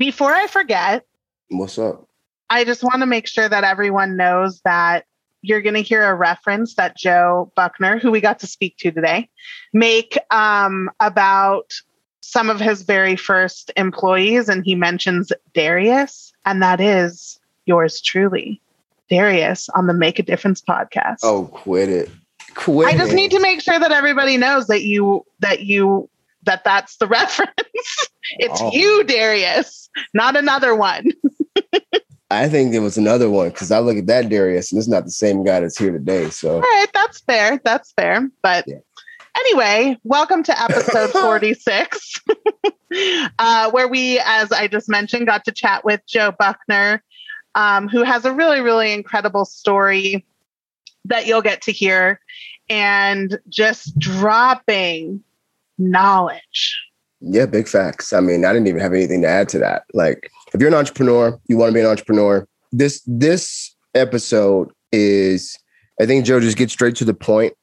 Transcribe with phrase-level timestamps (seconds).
[0.00, 1.04] Before I forget,
[1.50, 2.08] what's up?
[2.48, 5.04] I just want to make sure that everyone knows that
[5.42, 8.90] you're going to hear a reference that Joe Buckner, who we got to speak to
[8.90, 9.28] today,
[9.74, 11.74] make um, about
[12.22, 14.48] some of his very first employees.
[14.48, 18.58] And he mentions Darius, and that is yours truly,
[19.10, 21.18] Darius, on the Make a Difference podcast.
[21.24, 22.08] Oh, quit it.
[22.54, 23.16] Quit I just it.
[23.16, 26.08] need to make sure that everybody knows that you, that you,
[26.44, 27.52] that that's the reference.
[28.38, 28.70] it's Oh.
[28.72, 31.06] you, Darius, not another one.
[32.32, 35.04] I think there was another one because I look at that Darius and it's not
[35.04, 36.30] the same guy that's here today.
[36.30, 37.60] So All right, that's fair.
[37.64, 38.28] That's fair.
[38.40, 38.76] But Yeah.
[39.36, 42.14] anyway, welcome to episode 46,
[43.38, 47.02] uh, where we, as I just mentioned, got to chat with Joe Buckner,
[47.56, 50.24] um, who has a really, really incredible story
[51.06, 52.20] that you'll get to hear
[52.68, 55.24] and just dropping
[55.80, 56.80] knowledge.
[57.20, 58.12] yeah, big facts.
[58.12, 59.84] I mean, I didn't even have anything to add to that.
[59.92, 62.46] Like, if you're an entrepreneur, you want to be an entrepreneur.
[62.72, 65.56] This this episode is,
[66.00, 67.54] I think Joe just gets straight to the point,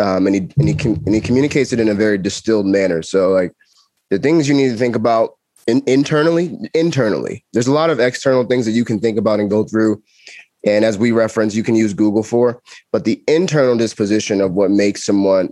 [0.00, 3.02] um, and he and he com- and he communicates it in a very distilled manner.
[3.02, 3.52] So, like,
[4.10, 5.30] the things you need to think about
[5.66, 7.44] in, internally, internally.
[7.52, 10.02] There's a lot of external things that you can think about and go through.
[10.66, 14.70] And as we reference, you can use Google for, but the internal disposition of what
[14.70, 15.50] makes someone,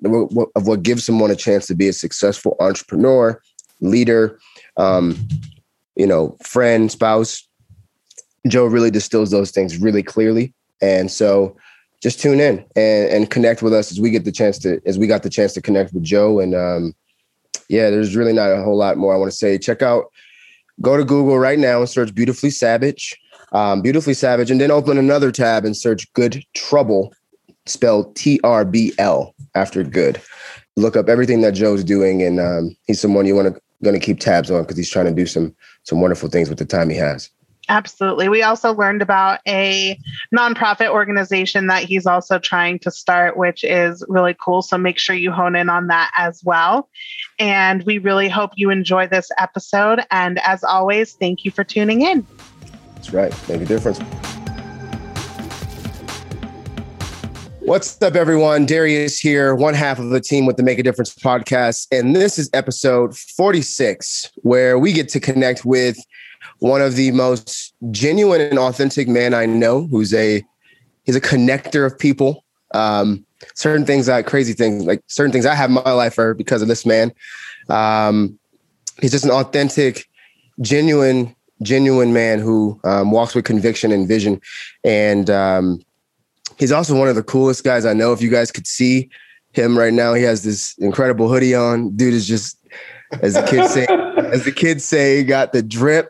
[0.57, 3.41] of what gives someone a chance to be a successful entrepreneur,
[3.81, 4.39] leader,
[4.79, 5.19] um,
[5.97, 7.47] you know, friend, spouse.
[8.49, 10.55] Joe really distills those things really clearly.
[10.81, 11.57] And so
[12.03, 14.99] just tune in and, and connect with us as we get the chance to, as
[14.99, 16.41] we got the chance to connect with Joe.
[16.41, 16.95] And um,
[17.69, 19.59] yeah, there's really not a whole lot more I want to say.
[19.59, 20.07] Check out,
[20.81, 23.17] go to Google right now and search Beautifully Savage,
[23.53, 27.15] um, Beautifully Savage, and then open another tab and search Good Trouble,
[27.67, 30.21] spelled T R B L after good.
[30.77, 34.05] Look up everything that Joe's doing, and um, he's someone you want to going to
[34.05, 35.55] keep tabs on because he's trying to do some
[35.85, 37.31] some wonderful things with the time he has.
[37.69, 38.29] Absolutely.
[38.29, 39.97] We also learned about a
[40.35, 44.63] nonprofit organization that he's also trying to start, which is really cool.
[44.63, 46.89] So make sure you hone in on that as well.
[47.39, 50.01] And we really hope you enjoy this episode.
[50.11, 52.27] And as always, thank you for tuning in.
[53.03, 53.49] That's right.
[53.49, 53.99] Make a difference.
[57.59, 58.65] What's up, everyone?
[58.65, 61.89] Darius here, one half of the team with the Make a Difference podcast.
[61.91, 65.97] And this is episode 46, where we get to connect with
[66.61, 70.45] one of the most genuine and authentic men I know, who's a
[71.03, 72.45] he's a connector of people.
[72.73, 73.27] Um,
[73.57, 76.63] certain things like crazy things, like certain things I have in my life are because
[76.63, 77.13] of this man.
[77.69, 78.39] Um,
[79.01, 80.09] he's just an authentic,
[80.61, 84.41] genuine, genuine man who um, walks with conviction and vision.
[84.85, 85.81] And um,
[86.59, 88.13] he's also one of the coolest guys I know.
[88.13, 89.11] If you guys could see
[89.53, 91.97] him right now, he has this incredible hoodie on.
[91.97, 92.59] Dude is just,
[93.21, 93.87] as the kids say,
[94.33, 96.09] as the kids say, got the drip.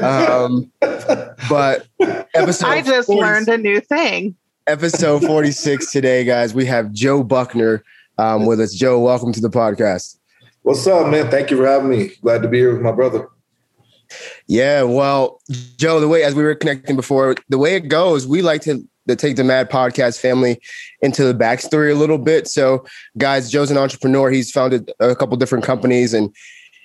[0.00, 1.86] Um, but
[2.34, 4.36] episode I just 40 learned a new thing.
[4.66, 6.54] episode 46 today, guys.
[6.54, 7.82] We have Joe Buckner
[8.18, 8.74] um, with us.
[8.74, 10.18] Joe, welcome to the podcast.
[10.62, 11.30] What's up, man?
[11.30, 12.10] Thank you for having me.
[12.20, 13.28] Glad to be here with my brother.
[14.48, 15.42] Yeah, well,
[15.76, 18.82] Joe, the way as we were connecting before, the way it goes, we like to,
[19.06, 20.58] to take the Mad Podcast family
[21.02, 22.48] into the backstory a little bit.
[22.48, 22.86] So,
[23.18, 24.30] guys, Joe's an entrepreneur.
[24.30, 26.34] He's founded a couple different companies, and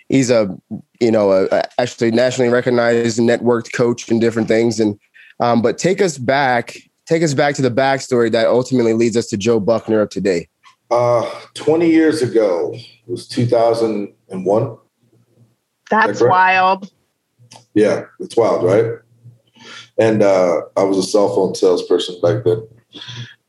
[0.09, 0.55] he's a
[0.99, 4.81] you know a, a actually nationally recognized networked coach and different things.
[4.81, 4.99] And
[5.39, 9.27] um, but take us back, take us back to the backstory that ultimately leads us
[9.27, 10.49] to Joe Buckner of today.
[10.91, 14.77] Uh, 20 years ago it was 2001.
[15.89, 16.29] That's correct?
[16.29, 16.91] wild.
[17.73, 18.99] Yeah, it's wild, right?
[19.97, 22.67] And uh, I was a cell phone salesperson back then.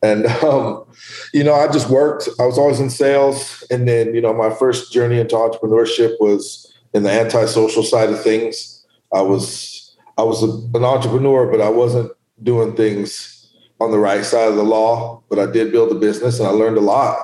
[0.03, 0.85] And, um,
[1.33, 2.29] you know, I just worked.
[2.39, 3.65] I was always in sales.
[3.71, 8.23] And then, you know, my first journey into entrepreneurship was in the antisocial side of
[8.23, 8.85] things.
[9.15, 14.25] I was, I was a, an entrepreneur, but I wasn't doing things on the right
[14.25, 15.23] side of the law.
[15.31, 17.17] But I did build a business and I learned a lot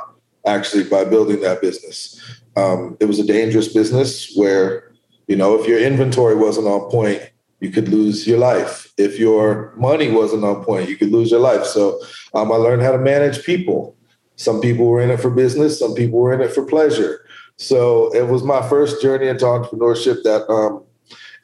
[0.46, 2.18] actually by building that business.
[2.56, 4.89] Um, it was a dangerous business where,
[5.30, 7.22] you know, if your inventory wasn't on point,
[7.60, 8.92] you could lose your life.
[8.98, 11.64] If your money wasn't on point, you could lose your life.
[11.64, 12.00] So
[12.34, 13.96] um, I learned how to manage people.
[14.34, 17.24] Some people were in it for business, some people were in it for pleasure.
[17.58, 20.82] So it was my first journey into entrepreneurship that um,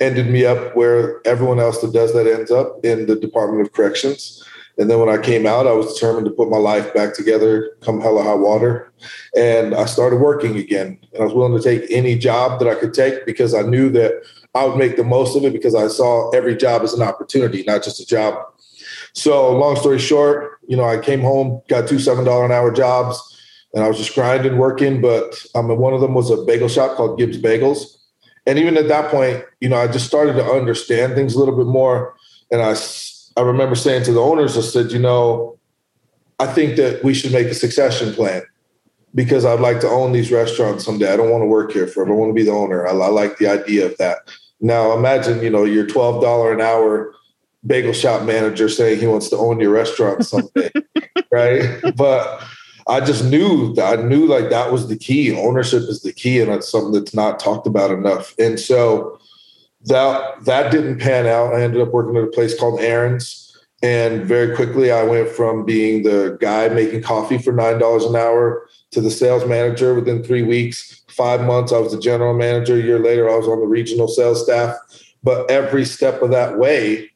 [0.01, 3.73] ended me up where everyone else that does that ends up in the Department of
[3.73, 4.43] Corrections.
[4.79, 7.71] And then when I came out, I was determined to put my life back together,
[7.81, 8.93] come hell or high water.
[9.35, 10.99] And I started working again.
[11.13, 13.89] And I was willing to take any job that I could take because I knew
[13.91, 14.23] that
[14.55, 17.63] I would make the most of it because I saw every job as an opportunity,
[17.67, 18.39] not just a job.
[19.15, 23.19] So, long story short, you know, I came home, got two $7 an hour jobs,
[23.73, 25.01] and I was just grinding, working.
[25.01, 27.97] But um, one of them was a bagel shop called Gibbs Bagels.
[28.47, 31.57] And even at that point, you know, I just started to understand things a little
[31.57, 32.15] bit more.
[32.51, 32.75] And I,
[33.37, 35.59] I remember saying to the owners, I said, you know,
[36.39, 38.43] I think that we should make a succession plan
[39.15, 41.13] because I'd like to own these restaurants someday.
[41.13, 42.13] I don't want to work here forever.
[42.13, 42.87] I want to be the owner.
[42.87, 44.19] I, I like the idea of that.
[44.61, 47.15] Now imagine, you know, your $12 an hour
[47.67, 50.71] bagel shop manager saying he wants to own your restaurant someday.
[51.33, 51.81] right.
[51.97, 52.43] But
[52.89, 55.37] I just knew that I knew like that was the key.
[55.37, 58.35] Ownership is the key, and that's something that's not talked about enough.
[58.39, 59.19] And so
[59.87, 61.55] that that didn't pan out.
[61.55, 63.43] I ended up working at a place called Aaron's.
[63.83, 68.69] And very quickly, I went from being the guy making coffee for $9 an hour
[68.91, 71.05] to the sales manager within three weeks.
[71.09, 72.75] Five months, I was the general manager.
[72.75, 74.77] A year later, I was on the regional sales staff.
[75.23, 77.11] But every step of that way,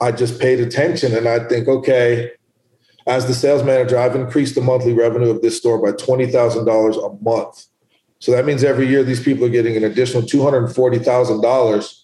[0.00, 2.32] I just paid attention and I think, okay,
[3.06, 7.22] as the sales manager, I've increased the monthly revenue of this store by $20,000 a
[7.22, 7.66] month.
[8.18, 12.01] So that means every year these people are getting an additional $240,000.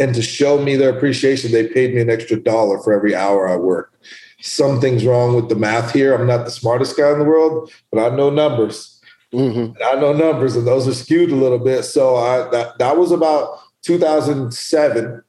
[0.00, 3.46] And to show me their appreciation, they paid me an extra dollar for every hour
[3.46, 3.96] I worked.
[4.40, 6.14] Something's wrong with the math here.
[6.14, 8.98] I'm not the smartest guy in the world, but I know numbers.
[9.32, 9.80] Mm-hmm.
[9.84, 11.84] I know numbers, and those are skewed a little bit.
[11.84, 15.22] So I that that was about 2007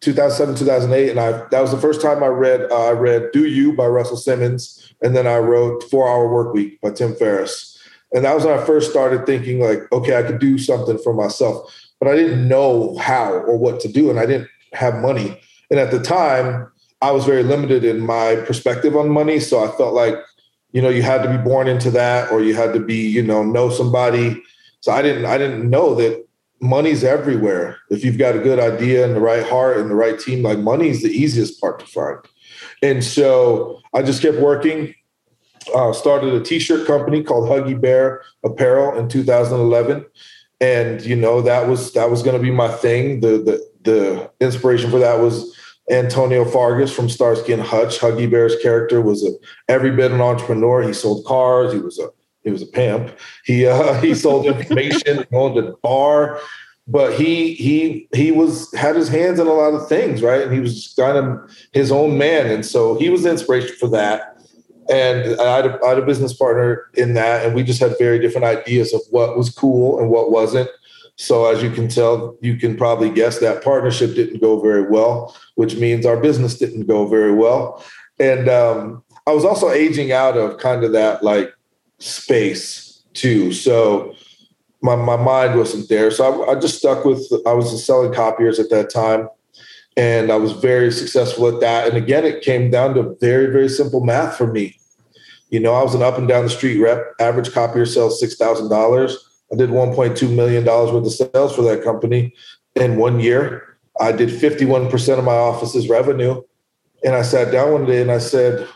[0.00, 3.46] 2007 2008 and i that was the first time i read uh, i read do
[3.46, 7.78] you by russell simmons and then i wrote four hour work week by tim ferriss
[8.12, 11.14] and that was when i first started thinking like okay i could do something for
[11.14, 15.38] myself but i didn't know how or what to do and i didn't have money
[15.70, 16.66] and at the time
[17.00, 20.16] i was very limited in my perspective on money so i felt like
[20.72, 23.22] you know you had to be born into that or you had to be you
[23.22, 24.42] know know somebody
[24.80, 26.26] so i didn't i didn't know that
[26.62, 27.78] money's everywhere.
[27.90, 30.58] If you've got a good idea and the right heart and the right team, like
[30.58, 32.18] money's the easiest part to find.
[32.80, 34.94] And so I just kept working.
[35.76, 40.04] Uh, started a t-shirt company called Huggy Bear Apparel in 2011,
[40.62, 43.20] and you know that was that was going to be my thing.
[43.20, 45.58] The the the inspiration for that was
[45.90, 47.98] Antonio Fargas from Starsky and Hutch.
[47.98, 49.32] Huggy Bear's character was a
[49.68, 50.82] every bit an entrepreneur.
[50.82, 51.72] He sold cars.
[51.72, 52.08] He was a
[52.44, 53.10] he was a pimp.
[53.44, 56.38] He uh, he sold information, he owned a bar,
[56.86, 60.42] but he he he was had his hands in a lot of things, right?
[60.42, 63.88] And he was kind of his own man, and so he was the inspiration for
[63.88, 64.31] that.
[64.90, 67.96] And I had, a, I had a business partner in that, and we just had
[67.98, 70.68] very different ideas of what was cool and what wasn't.
[71.16, 75.36] So as you can tell, you can probably guess that partnership didn't go very well,
[75.54, 77.84] which means our business didn't go very well.
[78.18, 81.54] And um, I was also aging out of kind of that like
[81.98, 83.52] space too.
[83.52, 84.14] So
[84.80, 86.10] my, my mind wasn't there.
[86.10, 89.28] So I, I just stuck with, I was selling copiers at that time
[89.96, 91.88] and I was very successful at that.
[91.88, 94.78] And again, it came down to very, very simple math for me.
[95.50, 97.14] You know, I was an up and down the street rep.
[97.20, 99.16] Average copier sells six thousand dollars.
[99.52, 102.34] I did one point two million dollars worth of sales for that company
[102.74, 103.76] in one year.
[104.00, 106.42] I did fifty one percent of my office's revenue,
[107.04, 108.66] and I sat down one day and I said,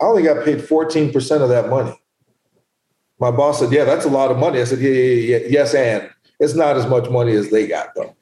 [0.00, 1.94] I only got paid 14% of that money.
[3.18, 4.60] My boss said, Yeah, that's a lot of money.
[4.60, 7.94] I said, Yeah, yeah, yeah, yes, and it's not as much money as they got,
[7.94, 8.16] though.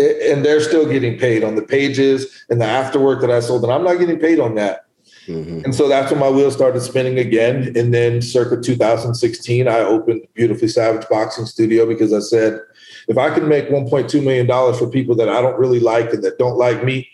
[0.00, 3.72] And they're still getting paid on the pages and the afterwork that I sold, and
[3.72, 4.86] I'm not getting paid on that.
[5.26, 5.64] Mm-hmm.
[5.64, 7.76] And so that's when my wheels started spinning again.
[7.76, 12.60] And then, circa 2016, I opened Beautifully Savage Boxing Studio because I said,
[13.08, 16.22] if I can make 1.2 million dollars for people that I don't really like and
[16.24, 17.08] that don't like me,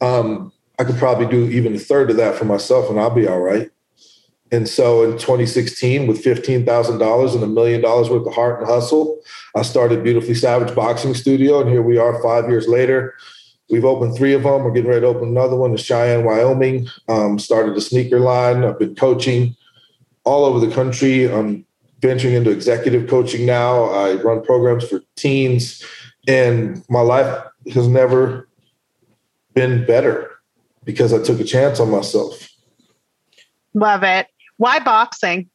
[0.00, 3.26] um, I could probably do even a third of that for myself and I'll be
[3.26, 3.70] all right.
[4.52, 9.20] And so in 2016, with $15,000 and a million dollars worth of heart and hustle,
[9.54, 11.60] I started Beautifully Savage Boxing Studio.
[11.60, 13.14] And here we are five years later.
[13.70, 14.64] We've opened three of them.
[14.64, 16.88] We're getting ready to open another one in Cheyenne, Wyoming.
[17.08, 18.64] Um, started a sneaker line.
[18.64, 19.54] I've been coaching
[20.24, 21.32] all over the country.
[21.32, 21.64] I'm
[22.00, 23.84] venturing into executive coaching now.
[23.84, 25.84] I run programs for teens.
[26.26, 28.48] And my life has never
[29.54, 30.30] been better
[30.84, 32.48] because I took a chance on myself.
[33.74, 34.26] Love it.
[34.60, 35.48] Why boxing?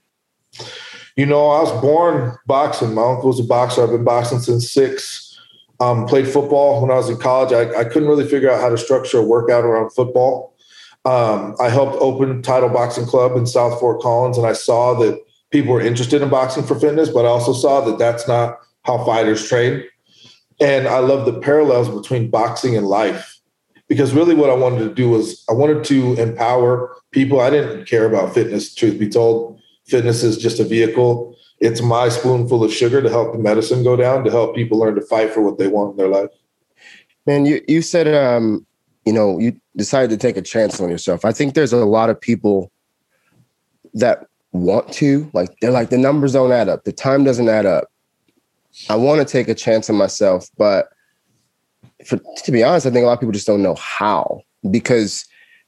[1.16, 2.96] You know, I was born boxing.
[2.96, 3.84] My uncle was a boxer.
[3.84, 5.40] I've been boxing since six.
[5.80, 7.54] Um, played football when I was in college.
[7.54, 10.56] I, I, couldn't really figure out how to structure a workout around football.
[11.04, 15.22] Um, I helped open Title Boxing Club in South Fort Collins, and I saw that
[15.52, 19.06] people were interested in boxing for fitness, but I also saw that that's not how
[19.06, 19.84] fighters train.
[20.60, 23.35] And I love the parallels between boxing and life
[23.88, 27.40] because really what I wanted to do was I wanted to empower people.
[27.40, 29.60] I didn't care about fitness, truth be told.
[29.86, 31.38] Fitness is just a vehicle.
[31.60, 34.96] It's my spoonful of sugar to help the medicine go down, to help people learn
[34.96, 36.30] to fight for what they want in their life.
[37.26, 38.66] Man, you, you said, um,
[39.06, 41.24] you know, you decided to take a chance on yourself.
[41.24, 42.72] I think there's a lot of people
[43.94, 47.66] that want to, like, they're like, the numbers don't add up, the time doesn't add
[47.66, 47.86] up.
[48.90, 50.90] I want to take a chance on myself, but
[52.06, 55.26] for, to be honest, I think a lot of people just don't know how because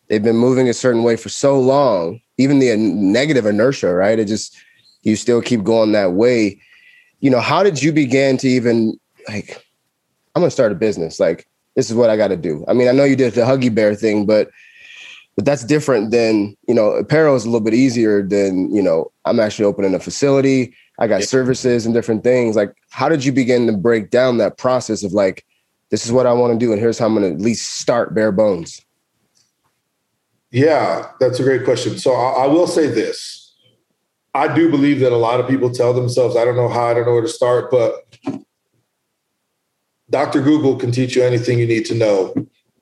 [0.08, 2.20] they've been moving a certain way for so long.
[2.38, 4.20] Even the negative inertia, right?
[4.20, 4.56] It just
[5.02, 6.62] you still keep going that way.
[7.20, 9.64] You know, how did you begin to even like?
[10.36, 11.20] I'm gonna start a business.
[11.20, 12.64] Like, this is what I got to do.
[12.68, 14.50] I mean, I know you did the Huggy Bear thing, but
[15.36, 16.92] but that's different than you know.
[16.92, 19.12] Apparel is a little bit easier than you know.
[19.26, 20.76] I'm actually opening a facility.
[21.00, 21.28] I got yeah.
[21.28, 22.56] services and different things.
[22.56, 25.46] Like, how did you begin to break down that process of like,
[25.90, 27.80] this is what I want to do, and here's how I'm going to at least
[27.80, 28.82] start bare bones?
[30.52, 31.98] Yeah, that's a great question.
[31.98, 33.56] So I, I, will say this.
[34.34, 36.94] I do believe that a lot of people tell themselves, I don't know how, I
[36.94, 38.06] don't know where to start, but
[40.10, 40.42] Dr.
[40.42, 42.34] Google can teach you anything you need to know,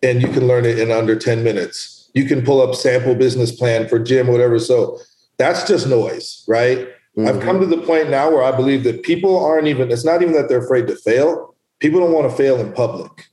[0.04, 2.10] and you can learn it in under 10 minutes.
[2.14, 4.60] You can pull up sample business plan for gym, whatever.
[4.60, 5.00] So
[5.38, 6.88] that's just noise, right?
[7.18, 7.28] Mm-hmm.
[7.28, 10.22] I've come to the point now where I believe that people aren't even, it's not
[10.22, 11.55] even that they're afraid to fail.
[11.80, 13.28] People don't want to fail in public.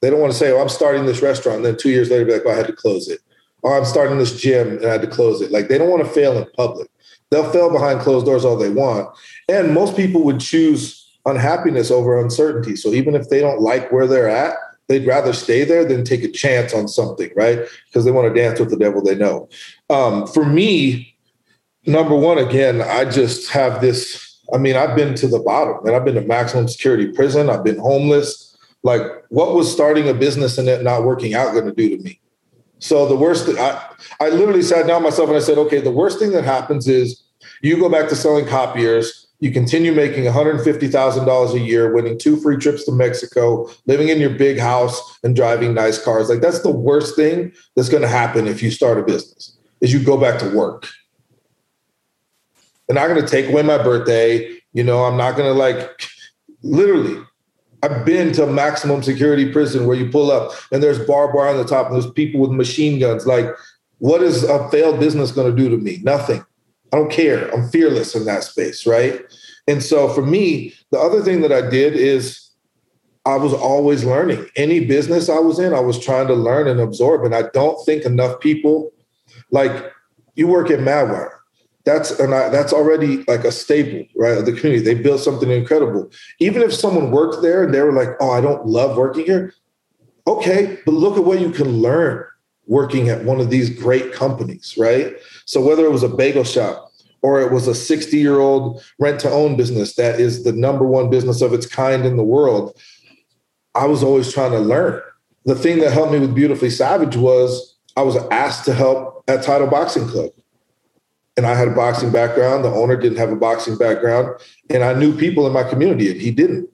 [0.00, 1.58] They don't want to say, oh, I'm starting this restaurant.
[1.58, 3.20] And then two years later, be like, oh, I had to close it
[3.62, 5.50] or I'm starting this gym and I had to close it.
[5.50, 6.88] Like they don't want to fail in public.
[7.30, 9.08] They'll fail behind closed doors all they want.
[9.48, 12.76] And most people would choose unhappiness over uncertainty.
[12.76, 14.56] So even if they don't like where they're at,
[14.88, 17.60] they'd rather stay there than take a chance on something, right?
[17.86, 19.48] Because they want to dance with the devil they know.
[19.88, 21.16] Um, for me,
[21.86, 24.31] number one, again, I just have this.
[24.52, 27.48] I mean, I've been to the bottom and I've been to maximum security prison.
[27.48, 28.56] I've been homeless.
[28.82, 32.02] Like, what was starting a business and it not working out going to do to
[32.02, 32.20] me?
[32.80, 33.88] So the worst, I,
[34.20, 37.22] I literally sat down myself and I said, okay, the worst thing that happens is
[37.62, 42.56] you go back to selling copiers, you continue making $150,000 a year, winning two free
[42.56, 46.28] trips to Mexico, living in your big house and driving nice cars.
[46.28, 49.92] Like that's the worst thing that's going to happen if you start a business is
[49.92, 50.88] you go back to work.
[52.92, 54.54] They're not going to take away my birthday.
[54.74, 56.02] You know, I'm not going to like
[56.62, 57.22] literally
[57.82, 61.56] I've been to maximum security prison where you pull up and there's barbed wire on
[61.56, 63.26] the top and there's people with machine guns.
[63.26, 63.46] Like,
[63.98, 66.00] what is a failed business going to do to me?
[66.02, 66.44] Nothing.
[66.92, 67.48] I don't care.
[67.54, 69.22] I'm fearless in that space, right?
[69.66, 72.50] And so for me, the other thing that I did is
[73.24, 74.46] I was always learning.
[74.54, 77.24] Any business I was in, I was trying to learn and absorb.
[77.24, 78.92] And I don't think enough people,
[79.50, 79.92] like
[80.34, 81.38] you work at Madwire,
[81.84, 84.38] that's and that's already like a staple, right?
[84.38, 84.84] Of the community.
[84.84, 86.10] They built something incredible.
[86.38, 89.52] Even if someone worked there and they were like, "Oh, I don't love working here,"
[90.26, 92.24] okay, but look at what you can learn
[92.66, 95.16] working at one of these great companies, right?
[95.44, 99.20] So whether it was a bagel shop or it was a 60 year old rent
[99.20, 102.78] to own business that is the number one business of its kind in the world,
[103.74, 105.02] I was always trying to learn.
[105.44, 109.42] The thing that helped me with Beautifully Savage was I was asked to help at
[109.42, 110.30] Title Boxing Club
[111.36, 112.64] and I had a boxing background.
[112.64, 114.36] The owner didn't have a boxing background,
[114.70, 116.68] and I knew people in my community, and he didn't.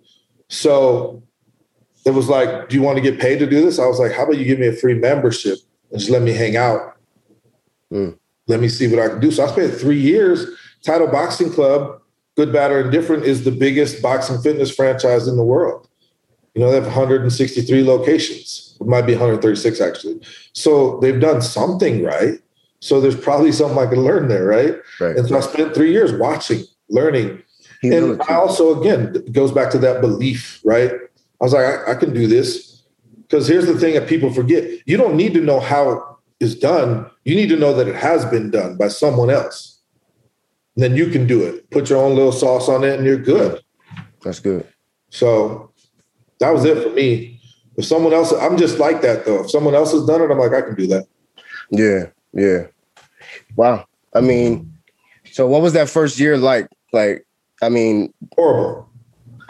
[0.48, 1.22] So
[2.04, 4.12] it was like, "Do you want to get paid to do this?" I was like,
[4.12, 5.58] "How about you give me a free membership
[5.90, 6.96] and just let me hang out?
[7.92, 8.18] Mm.
[8.46, 10.46] Let me see what I can do." So I spent three years.
[10.82, 12.00] Title Boxing Club,
[12.36, 15.88] Good, Bad, or Indifferent, is the biggest boxing fitness franchise in the world.
[16.54, 18.76] You know, they have 163 locations.
[18.80, 20.20] It might be 136 actually.
[20.52, 22.40] So they've done something right.
[22.80, 24.76] So there's probably something I can learn there, right?
[25.00, 25.16] right.
[25.16, 27.42] And so I spent three years watching, learning.
[27.82, 30.92] and I also, again, it goes back to that belief, right?
[30.92, 32.82] I was like, I, I can do this.
[33.22, 36.02] Because here's the thing that people forget you don't need to know how it
[36.40, 39.80] is done, you need to know that it has been done by someone else.
[40.74, 41.68] And then you can do it.
[41.70, 43.60] Put your own little sauce on it and you're good.
[44.22, 44.66] That's good.
[45.10, 45.72] So
[46.38, 47.40] that was it for me.
[47.76, 49.44] If someone else, I'm just like that though.
[49.44, 51.06] If someone else has done it, I'm like, I can do that.
[51.70, 52.06] Yeah.
[52.38, 52.66] Yeah.
[53.56, 53.86] Wow.
[54.14, 54.72] I mean,
[55.32, 56.68] so what was that first year like?
[56.92, 57.26] Like,
[57.62, 58.88] I mean, horrible.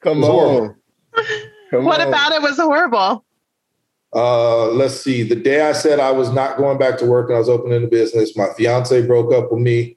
[0.00, 0.30] Come on.
[0.30, 0.76] Horrible.
[1.70, 2.08] Come what on.
[2.08, 3.24] about it was horrible?
[4.14, 5.22] Uh, let's see.
[5.22, 7.82] The day I said I was not going back to work and I was opening
[7.82, 9.96] the business, my fiance broke up with me.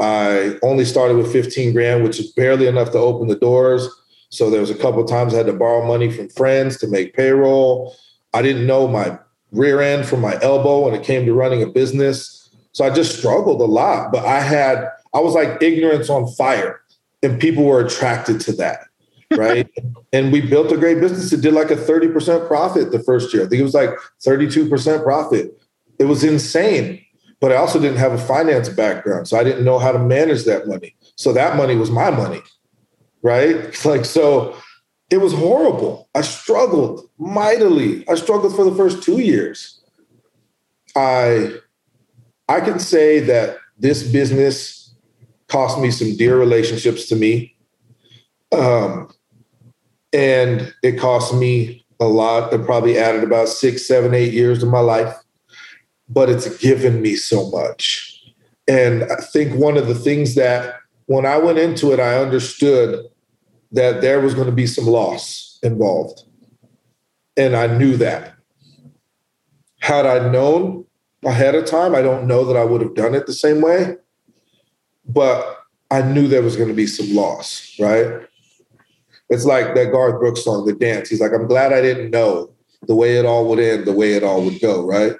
[0.00, 3.88] I only started with 15 grand, which is barely enough to open the doors.
[4.30, 7.14] So there was a couple times I had to borrow money from friends to make
[7.14, 7.94] payroll.
[8.34, 9.18] I didn't know my
[9.52, 12.50] rear end from my elbow when it came to running a business.
[12.72, 16.80] So I just struggled a lot, but I had, I was like ignorance on fire
[17.22, 18.80] and people were attracted to that.
[19.34, 19.68] Right.
[20.12, 21.32] and we built a great business.
[21.32, 23.44] It did like a 30% profit the first year.
[23.44, 23.90] I think it was like
[24.24, 25.60] 32% profit.
[25.98, 27.04] It was insane.
[27.40, 29.26] But I also didn't have a finance background.
[29.26, 30.94] So I didn't know how to manage that money.
[31.16, 32.42] So that money was my money.
[33.22, 33.74] Right.
[33.84, 34.56] Like, so
[35.10, 36.08] it was horrible.
[36.14, 38.08] I struggled mightily.
[38.08, 39.80] I struggled for the first two years.
[40.96, 41.54] I
[42.48, 44.94] I can say that this business
[45.48, 47.56] cost me some dear relationships to me.
[48.52, 49.10] Um,
[50.12, 52.52] and it cost me a lot.
[52.52, 55.14] It probably added about six, seven, eight years of my life,
[56.08, 58.22] but it's given me so much.
[58.68, 63.06] And I think one of the things that when I went into it, I understood
[63.74, 66.22] that there was going to be some loss involved.
[67.36, 68.34] And I knew that.
[69.80, 70.86] Had I known
[71.24, 73.96] ahead of time, I don't know that I would have done it the same way,
[75.06, 75.58] but
[75.90, 78.22] I knew there was going to be some loss, right?
[79.28, 81.08] It's like that Garth Brooks song, The Dance.
[81.08, 82.52] He's like, I'm glad I didn't know
[82.86, 85.14] the way it all would end, the way it all would go, right?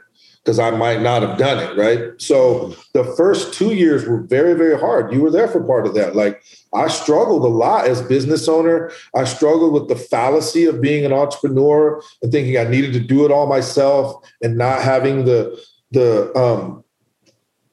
[0.44, 2.20] Because I might not have done it, right?
[2.20, 5.10] So the first two years were very, very hard.
[5.10, 6.14] You were there for part of that.
[6.14, 6.42] Like
[6.74, 8.92] I struggled a lot as business owner.
[9.16, 13.24] I struggled with the fallacy of being an entrepreneur and thinking I needed to do
[13.24, 15.58] it all myself and not having the
[15.92, 16.84] the um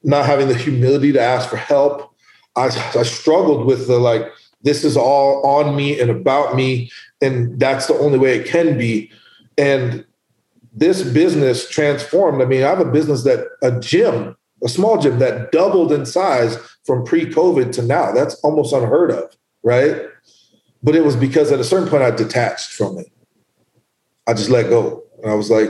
[0.02, 2.14] not having the humility to ask for help.
[2.56, 4.30] I, I struggled with the like,
[4.62, 8.76] this is all on me and about me, and that's the only way it can
[8.76, 9.10] be.
[9.58, 10.04] And
[10.72, 12.40] this business transformed.
[12.40, 16.06] I mean, I have a business that a gym, a small gym that doubled in
[16.06, 18.12] size from pre-COVID to now.
[18.12, 20.06] That's almost unheard of, right?
[20.82, 23.06] But it was because at a certain point I detached from it.
[24.26, 25.04] I just let go.
[25.22, 25.68] And I was like,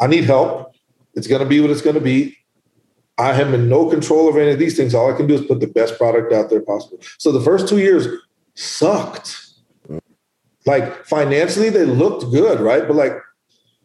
[0.00, 0.74] I need help.
[1.14, 2.36] It's going to be what it's going to be.
[3.18, 4.94] I am in no control of any of these things.
[4.94, 6.98] All I can do is put the best product out there possible.
[7.18, 8.08] So the first two years
[8.54, 9.36] sucked.
[9.88, 10.00] Mm.
[10.66, 12.86] Like financially, they looked good, right?
[12.86, 13.12] But like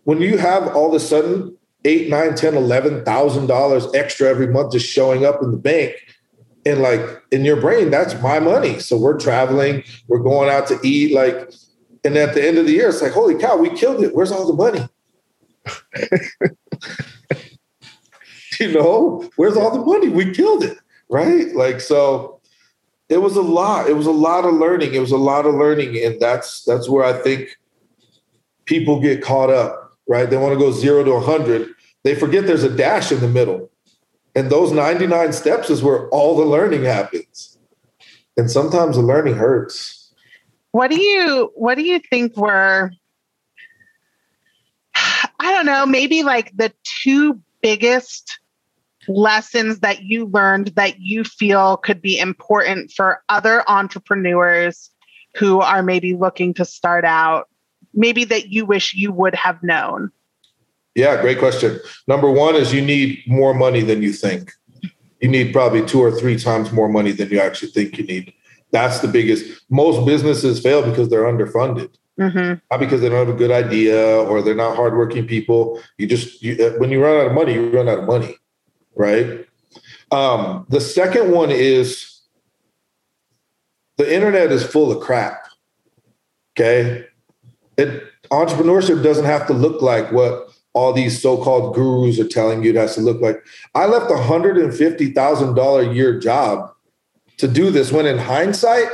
[0.07, 4.47] when you have all of a sudden eight, nine, ten, eleven thousand dollars extra every
[4.47, 5.95] month just showing up in the bank,
[6.65, 8.79] and like in your brain, that's my money.
[8.79, 11.51] So we're traveling, we're going out to eat, like,
[12.05, 14.15] and at the end of the year, it's like, holy cow, we killed it.
[14.15, 14.87] Where's all the money?
[18.61, 20.08] you know, where's all the money?
[20.08, 20.77] We killed it,
[21.10, 21.53] right?
[21.53, 22.39] Like, so
[23.10, 23.89] it was a lot.
[23.89, 24.93] It was a lot of learning.
[24.93, 26.01] It was a lot of learning.
[26.01, 27.58] And that's that's where I think
[28.63, 30.30] people get caught up, right?
[30.30, 31.70] They want to go zero to 100.
[32.04, 33.70] They forget there's a dash in the middle.
[34.36, 37.58] And those 99 steps is where all the learning happens.
[38.38, 40.13] And sometimes the learning hurts.
[40.72, 42.91] What do you what do you think were
[45.39, 48.39] I don't know, maybe like the two biggest
[49.08, 54.91] lessons that you learned that you feel could be important for other entrepreneurs
[55.36, 57.48] who are maybe looking to start out,
[57.97, 60.12] maybe that you wish you would have known?
[60.95, 61.79] Yeah, great question.
[62.07, 64.51] Number one is you need more money than you think.
[65.19, 68.33] You need probably two or three times more money than you actually think you need.
[68.71, 69.62] That's the biggest.
[69.69, 71.89] Most businesses fail because they're underfunded.
[72.19, 72.60] Mm-hmm.
[72.71, 75.81] Not because they don't have a good idea or they're not hardworking people.
[75.97, 78.38] You just you, when you run out of money, you run out of money
[78.97, 79.45] right?
[80.12, 82.21] Um, the second one is
[83.97, 85.47] the internet is full of crap.
[86.53, 87.05] Okay.
[87.77, 92.71] It, entrepreneurship doesn't have to look like what all these so-called gurus are telling you
[92.71, 93.43] it has to look like.
[93.73, 96.71] I left a $150,000 a year job
[97.37, 98.87] to do this when in hindsight,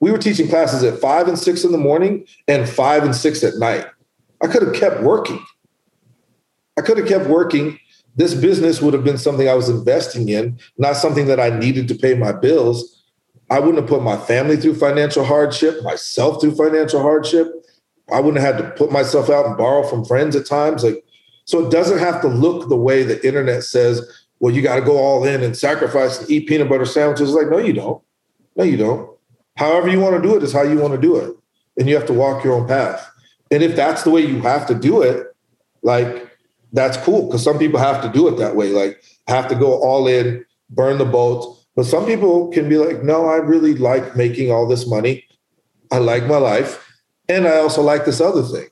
[0.00, 3.42] we were teaching classes at five and six in the morning and five and six
[3.42, 3.86] at night.
[4.42, 5.44] I could have kept working.
[6.76, 7.78] I could have kept working
[8.18, 11.86] this business would have been something I was investing in, not something that I needed
[11.86, 13.00] to pay my bills.
[13.48, 17.57] I wouldn't have put my family through financial hardship, myself through financial hardship.
[18.12, 20.84] I wouldn't have had to put myself out and borrow from friends at times.
[20.84, 21.04] Like,
[21.44, 24.02] so it doesn't have to look the way the internet says,
[24.40, 27.30] well, you got to go all in and sacrifice and eat peanut butter sandwiches.
[27.30, 28.02] Like, no, you don't.
[28.56, 29.10] No, you don't.
[29.56, 31.36] However you want to do it is how you want to do it.
[31.76, 33.10] And you have to walk your own path.
[33.50, 35.26] And if that's the way you have to do it,
[35.82, 36.28] like
[36.72, 39.80] that's cool because some people have to do it that way, like have to go
[39.82, 41.66] all in, burn the boats.
[41.74, 45.24] But some people can be like, no, I really like making all this money.
[45.90, 46.84] I like my life.
[47.28, 48.68] And I also like this other thing.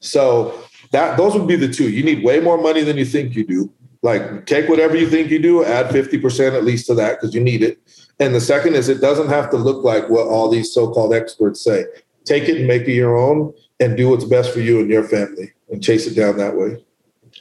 [0.00, 1.90] So that those would be the two.
[1.90, 3.72] You need way more money than you think you do.
[4.02, 7.40] Like take whatever you think you do, add 50% at least to that because you
[7.40, 7.78] need it.
[8.18, 11.62] And the second is it doesn't have to look like what all these so-called experts
[11.62, 11.84] say.
[12.24, 15.04] Take it and make it your own and do what's best for you and your
[15.04, 16.82] family and chase it down that way.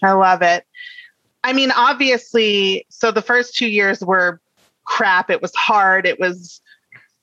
[0.01, 0.65] I love it.
[1.43, 4.41] I mean, obviously, so the first two years were
[4.85, 5.29] crap.
[5.29, 6.05] It was hard.
[6.05, 6.61] It was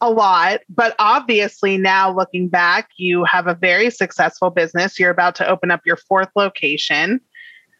[0.01, 0.61] a lot.
[0.69, 4.99] But obviously, now looking back, you have a very successful business.
[4.99, 7.21] You're about to open up your fourth location.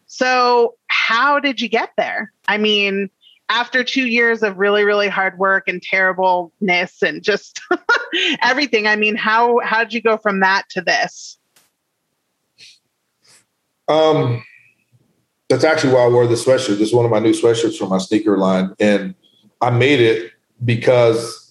[0.07, 2.31] So, how did you get there?
[2.47, 3.09] I mean,
[3.49, 7.61] after two years of really, really hard work and terribleness and just
[8.41, 11.37] everything, I mean, how how did you go from that to this?
[13.87, 14.43] Um,
[15.49, 16.77] that's actually why I wore the sweatshirt.
[16.77, 18.73] This is one of my new sweatshirts from my sneaker line.
[18.79, 19.15] And
[19.61, 20.31] I made it
[20.63, 21.46] because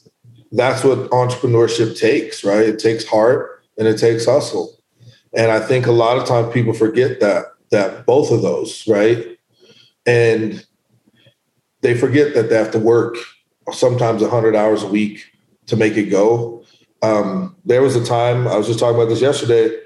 [0.57, 2.67] that's what entrepreneurship takes, right?
[2.67, 4.75] It takes heart and it takes hustle.
[5.35, 9.39] And I think a lot of times people forget that that both of those, right?
[10.07, 10.65] And
[11.83, 13.17] they forget that they have to work
[13.73, 15.25] sometimes 100 hours a week
[15.67, 16.65] to make it go.
[17.03, 19.77] Um, there was a time I was just talking about this yesterday.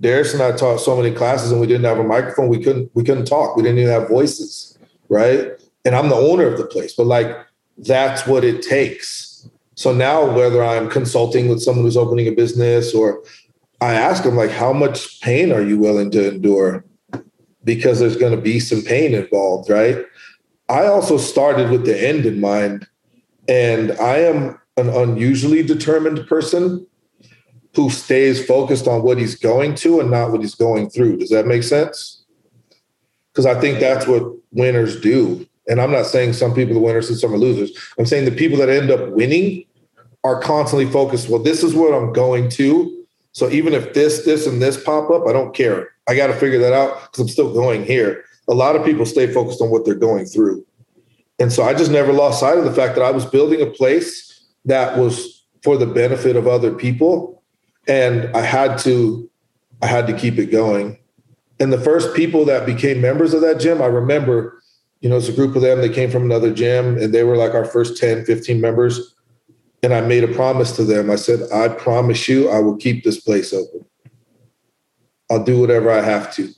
[0.00, 2.48] Darius and I taught so many classes, and we didn't have a microphone.
[2.48, 3.56] We couldn't we couldn't talk.
[3.56, 5.52] We didn't even have voices, right?
[5.84, 7.36] And I'm the owner of the place, but like
[7.78, 9.27] that's what it takes.
[9.78, 13.22] So now, whether I'm consulting with someone who's opening a business, or
[13.80, 16.84] I ask them like, how much pain are you willing to endure?
[17.62, 20.04] Because there's going to be some pain involved, right?
[20.68, 22.88] I also started with the end in mind,
[23.46, 26.84] and I am an unusually determined person
[27.76, 31.18] who stays focused on what he's going to and not what he's going through.
[31.18, 32.24] Does that make sense?
[33.32, 35.46] Because I think that's what winners do.
[35.68, 37.70] And I'm not saying some people are winners and some are losers.
[37.96, 39.66] I'm saying the people that end up winning
[40.28, 41.30] are constantly focused.
[41.30, 43.06] Well, this is what I'm going to.
[43.32, 45.88] So even if this, this, and this pop up, I don't care.
[46.06, 48.24] I got to figure that out because I'm still going here.
[48.46, 50.66] A lot of people stay focused on what they're going through.
[51.38, 53.66] And so I just never lost sight of the fact that I was building a
[53.66, 57.42] place that was for the benefit of other people.
[57.86, 59.30] And I had to,
[59.80, 60.98] I had to keep it going.
[61.60, 64.62] And the first people that became members of that gym, I remember,
[65.00, 67.36] you know, it's a group of them they came from another gym and they were
[67.36, 69.14] like our first 10, 15 members.
[69.82, 71.10] And I made a promise to them.
[71.10, 73.84] I said, I promise you, I will keep this place open.
[75.30, 76.48] I'll do whatever I have to.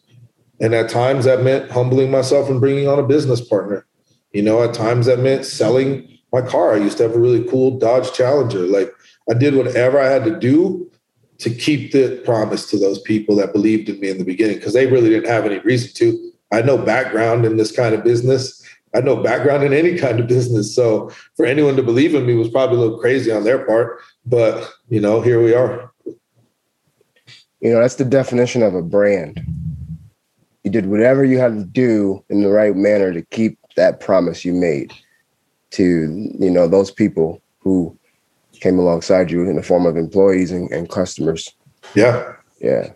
[0.61, 3.87] And at times that meant humbling myself and bringing on a business partner.
[4.33, 6.74] You know, at times that meant selling my car.
[6.74, 8.61] I used to have a really cool Dodge Challenger.
[8.61, 8.92] Like
[9.28, 10.90] I did whatever I had to do
[11.38, 14.74] to keep the promise to those people that believed in me in the beginning because
[14.74, 16.33] they really didn't have any reason to.
[16.52, 18.59] I had no background in this kind of business.
[18.92, 20.74] I had no background in any kind of business.
[20.74, 24.00] So for anyone to believe in me was probably a little crazy on their part.
[24.26, 25.92] But, you know, here we are.
[27.61, 29.40] You know, that's the definition of a brand.
[30.64, 34.44] You did whatever you had to do in the right manner to keep that promise
[34.44, 34.92] you made
[35.70, 37.96] to you know those people who
[38.55, 41.55] came alongside you in the form of employees and, and customers.
[41.94, 42.35] Yeah.
[42.61, 42.92] Yeah.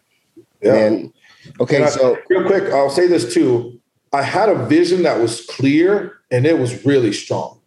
[0.60, 0.74] Yeah.
[0.74, 1.12] And
[1.60, 3.80] okay, I, so real quick, I'll say this too.
[4.14, 7.60] I had a vision that was clear and it was really strong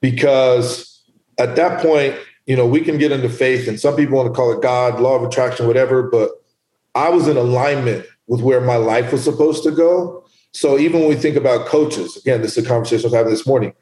[0.00, 1.02] because
[1.36, 2.14] at that point,
[2.46, 5.00] you know, we can get into faith and some people want to call it God,
[5.00, 6.30] law of attraction, whatever, but
[6.94, 10.24] I was in alignment with where my life was supposed to go.
[10.52, 13.32] So even when we think about coaches, again, this is a conversation I was having
[13.32, 13.74] this morning.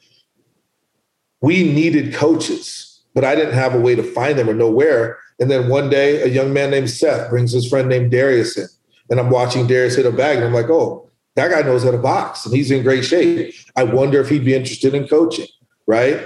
[1.42, 5.18] We needed coaches, but I didn't have a way to find them or know where.
[5.38, 8.66] And then one day, a young man named Seth brings his friend named Darius in,
[9.10, 11.07] and I'm watching Darius hit a bag, and I'm like, oh,
[11.38, 13.54] that guy knows how to box, and he's in great shape.
[13.76, 15.46] I wonder if he'd be interested in coaching,
[15.86, 16.20] right?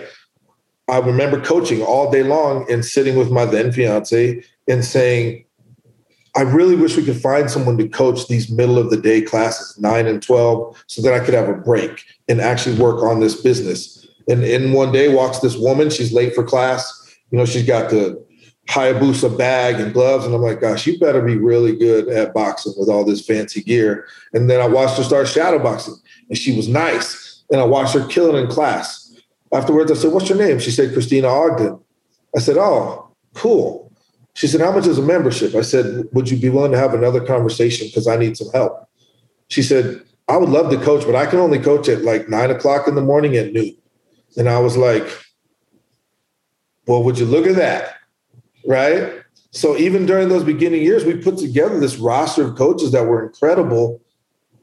[0.88, 5.44] I remember coaching all day long and sitting with my then fiance and saying,
[6.34, 9.78] I really wish we could find someone to coach these middle of the day classes,
[9.78, 13.40] nine and 12, so that I could have a break and actually work on this
[13.40, 14.06] business.
[14.28, 17.18] And in one day walks this woman, she's late for class.
[17.30, 18.21] You know, she's got the
[18.68, 20.24] Hayabusa bag and gloves.
[20.24, 23.62] And I'm like, gosh, you better be really good at boxing with all this fancy
[23.62, 24.06] gear.
[24.32, 25.96] And then I watched her start shadow boxing
[26.28, 27.42] and she was nice.
[27.50, 29.14] And I watched her kill it in class.
[29.52, 30.58] Afterwards, I said, what's your name?
[30.58, 31.78] She said, Christina Ogden.
[32.34, 33.82] I said, oh, cool.
[34.34, 35.54] She said, How much is a membership?
[35.54, 37.86] I said, Would you be willing to have another conversation?
[37.86, 38.88] Because I need some help.
[39.48, 42.50] She said, I would love to coach, but I can only coach at like nine
[42.50, 43.76] o'clock in the morning at noon.
[44.36, 45.06] And I was like,
[46.86, 47.96] Well, would you look at that?
[48.66, 49.22] Right.
[49.50, 53.24] So even during those beginning years, we put together this roster of coaches that were
[53.24, 54.00] incredible.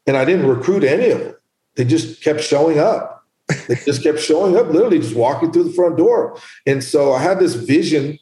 [0.08, 1.36] And I didn't recruit any of them.
[1.76, 3.28] They just kept showing up.
[3.68, 6.40] They just kept showing up, literally just walking through the front door.
[6.66, 8.20] And so I had this vision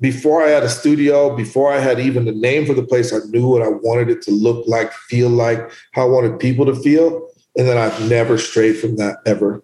[0.00, 3.18] before I had a studio, before I had even the name for the place, I
[3.28, 6.74] knew what I wanted it to look like, feel like, how I wanted people to
[6.74, 7.28] feel.
[7.56, 9.62] And then I've never strayed from that ever.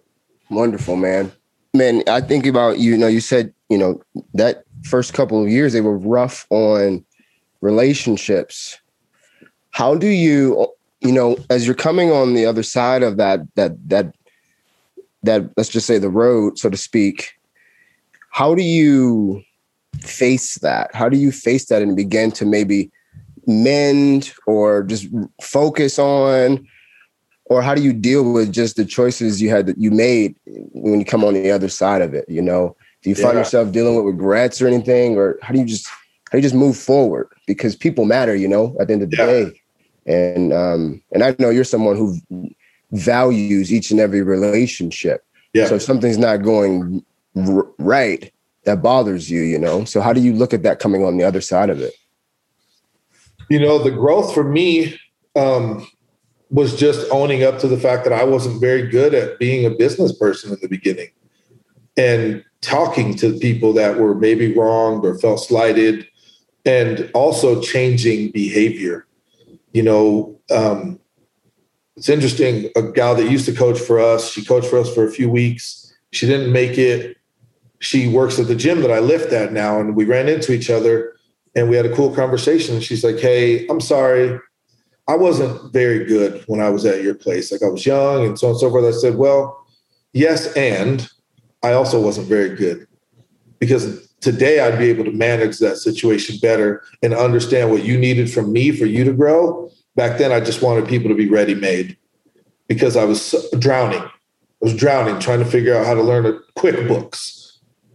[0.49, 1.31] Wonderful, man.
[1.73, 4.01] Man, I think about you know, you said, you know,
[4.33, 7.03] that first couple of years they were rough on
[7.61, 8.79] relationships.
[9.71, 10.67] How do you,
[11.01, 14.15] you know, as you're coming on the other side of that, that, that,
[15.23, 17.33] that, let's just say the road, so to speak,
[18.31, 19.43] how do you
[19.99, 20.93] face that?
[20.93, 22.91] How do you face that and begin to maybe
[23.45, 25.07] mend or just
[25.41, 26.65] focus on?
[27.45, 30.99] Or how do you deal with just the choices you had that you made when
[30.99, 32.25] you come on the other side of it?
[32.29, 35.65] You know, do you find yourself dealing with regrets or anything, or how do you
[35.65, 37.29] just how do you just move forward?
[37.47, 39.25] Because people matter, you know, at the end of the yeah.
[39.25, 39.61] day.
[40.05, 42.17] And um, and I know you're someone who
[42.91, 45.23] values each and every relationship.
[45.53, 45.67] Yeah.
[45.67, 47.03] So if something's not going
[47.35, 48.31] r- right
[48.65, 49.83] that bothers you, you know?
[49.85, 51.93] So how do you look at that coming on the other side of it?
[53.49, 54.99] You know, the growth for me
[55.35, 55.87] um,
[56.49, 59.71] was just owning up to the fact that I wasn't very good at being a
[59.71, 61.09] business person in the beginning
[61.97, 66.07] and talking to people that were maybe wronged or felt slighted
[66.65, 69.05] and also changing behavior.
[69.71, 70.99] You know, um,
[71.95, 72.69] it's interesting.
[72.75, 75.29] A gal that used to coach for us, she coached for us for a few
[75.29, 75.93] weeks.
[76.11, 77.17] She didn't make it
[77.79, 80.69] she works at the gym that I lift at now, and we ran into each
[80.69, 81.15] other
[81.55, 82.79] and we had a cool conversation.
[82.79, 84.39] She's like, Hey, I'm sorry.
[85.07, 87.51] I wasn't very good when I was at your place.
[87.51, 88.85] Like I was young and so on and so forth.
[88.85, 89.65] I said, Well,
[90.13, 91.09] yes, and
[91.63, 92.87] I also wasn't very good
[93.59, 98.31] because today I'd be able to manage that situation better and understand what you needed
[98.31, 99.69] from me for you to grow.
[99.95, 101.97] Back then, I just wanted people to be ready made
[102.67, 104.01] because I was drowning.
[104.01, 104.11] I
[104.61, 107.39] was drowning trying to figure out how to learn QuickBooks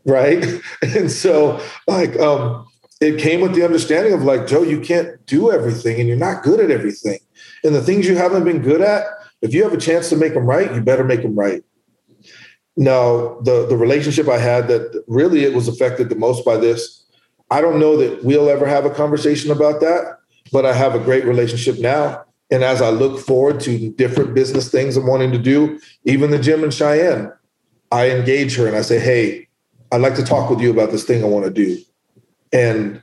[0.05, 0.44] right?
[0.83, 2.66] And so like um
[3.00, 6.42] it came with the understanding of like, Joe, you can't do everything and you're not
[6.42, 7.18] good at everything.
[7.62, 9.05] And the things you haven't been good at,
[9.42, 11.62] if you have a chance to make them right, you better make them right.
[12.77, 17.05] Now, the the relationship I had that really it was affected the most by this.
[17.51, 20.19] I don't know that we'll ever have a conversation about that,
[20.51, 22.25] but I have a great relationship now.
[22.51, 26.39] And as I look forward to different business things I'm wanting to do, even the
[26.39, 27.33] gym in Cheyenne,
[27.91, 29.49] I engage her and I say, hey,
[29.93, 31.79] I'd like to talk with you about this thing I want to do.
[32.53, 33.03] And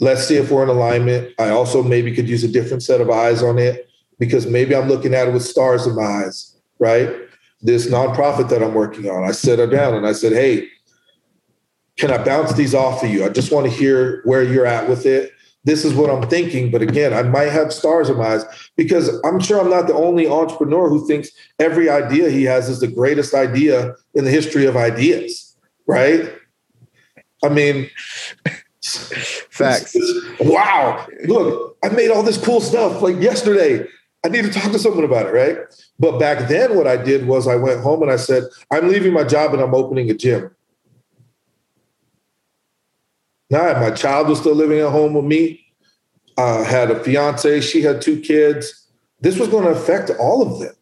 [0.00, 1.34] let's see if we're in alignment.
[1.38, 4.88] I also maybe could use a different set of eyes on it because maybe I'm
[4.88, 7.27] looking at it with stars in my eyes, right?
[7.60, 10.68] This nonprofit that I'm working on, I set her down and I said, hey,
[11.96, 13.24] can I bounce these off of you?
[13.24, 15.32] I just want to hear where you're at with it.
[15.64, 16.70] This is what I'm thinking.
[16.70, 18.44] But again, I might have stars in my eyes
[18.76, 22.78] because I'm sure I'm not the only entrepreneur who thinks every idea he has is
[22.78, 25.48] the greatest idea in the history of ideas
[25.88, 26.32] right?
[27.44, 27.90] I mean,
[29.50, 29.96] facts.
[30.40, 31.04] Wow.
[31.24, 33.84] Look, I made all this cool stuff like yesterday.
[34.24, 35.58] I need to talk to someone about it, right?
[35.98, 39.12] But back then, what I did was I went home and I said, I'm leaving
[39.12, 40.50] my job and I'm opening a gym.
[43.50, 45.64] Now, my child was still living at home with me.
[46.36, 48.86] I had a fiance, she had two kids.
[49.20, 50.74] This was going to affect all of them,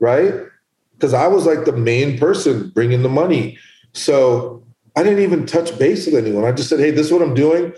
[0.00, 0.34] right?
[0.94, 3.58] Because I was like the main person bringing the money.
[3.92, 4.62] So
[4.96, 6.44] I didn't even touch base with anyone.
[6.44, 7.72] I just said, hey, this is what I'm doing.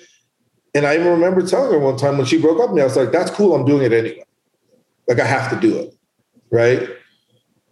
[0.75, 2.85] And I even remember telling her one time when she broke up with me, I
[2.85, 3.55] was like, that's cool.
[3.55, 4.26] I'm doing it anyway.
[5.09, 5.95] Like I have to do it.
[6.51, 6.88] Right.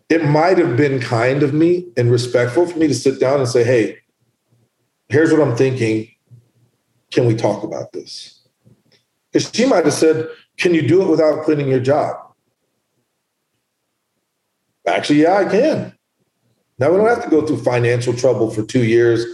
[0.08, 3.48] It might have been kind of me and respectful for me to sit down and
[3.48, 3.98] say, hey,
[5.08, 6.08] here's what I'm thinking.
[7.10, 8.42] Can we talk about this?
[9.32, 12.16] Because she might have said, can you do it without quitting your job?
[14.86, 15.96] Actually, yeah, I can.
[16.78, 19.24] Now we don't have to go through financial trouble for two years,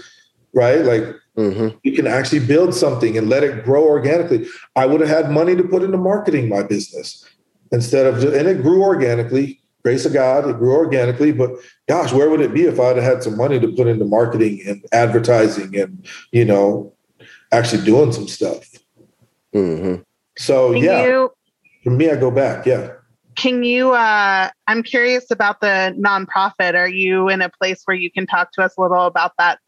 [0.55, 0.81] right?
[0.81, 1.03] Like
[1.37, 1.77] mm-hmm.
[1.83, 4.47] you can actually build something and let it grow organically.
[4.77, 7.27] I would have had money to put into marketing my business
[7.73, 9.61] instead of, just, and it grew organically.
[9.83, 11.33] Grace of God, it grew organically.
[11.33, 11.53] But
[11.89, 14.61] gosh, where would it be if I'd have had some money to put into marketing
[14.67, 16.93] and advertising and you know
[17.51, 18.69] actually doing some stuff?
[19.55, 20.03] Mm-hmm.
[20.37, 21.33] So Can yeah, you,
[21.83, 22.67] for me, I go back.
[22.67, 22.93] Yeah.
[23.37, 26.75] Can you, uh, I'm curious about the nonprofit.
[26.75, 29.61] Are you in a place where you can talk to us a little about that,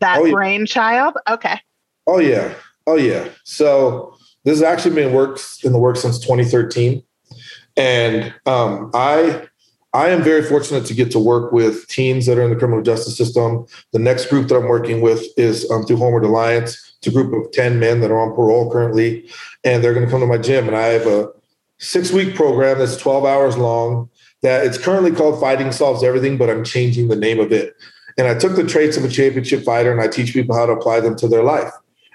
[0.00, 0.32] that oh, yeah.
[0.32, 1.16] brainchild?
[1.28, 1.58] Okay.
[2.06, 2.54] Oh yeah.
[2.86, 3.28] Oh yeah.
[3.44, 7.02] So this has actually been works in the works since 2013.
[7.76, 9.46] And um, I,
[9.92, 12.82] I am very fortunate to get to work with teens that are in the criminal
[12.82, 13.66] justice system.
[13.92, 16.94] The next group that I'm working with is um, through Homeward Alliance.
[16.98, 19.30] It's a group of 10 men that are on parole currently,
[19.64, 20.66] and they're going to come to my gym.
[20.66, 21.30] And I have a
[21.78, 24.08] six week program that's 12 hours long
[24.42, 27.74] that it's currently called Fighting Solves Everything, but I'm changing the name of it.
[28.18, 30.72] And I took the traits of a championship fighter and I teach people how to
[30.72, 31.70] apply them to their life.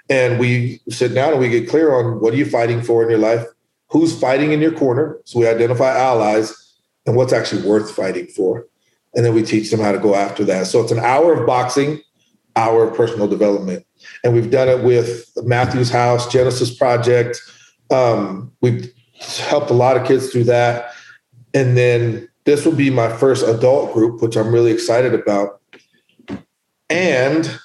[0.08, 3.10] And we sit down and we get clear on what are you fighting for in
[3.10, 3.46] your life?
[3.92, 5.18] Who's fighting in your corner?
[5.24, 6.74] So we identify allies
[7.06, 8.66] and what's actually worth fighting for.
[9.14, 10.66] And then we teach them how to go after that.
[10.66, 12.00] So it's an hour of boxing,
[12.56, 13.84] hour of personal development.
[14.24, 17.38] And we've done it with Matthew's House, Genesis Project.
[17.90, 18.90] Um, we've
[19.38, 20.92] helped a lot of kids through that.
[21.52, 25.60] And then this will be my first adult group, which I'm really excited about.
[26.88, 27.58] And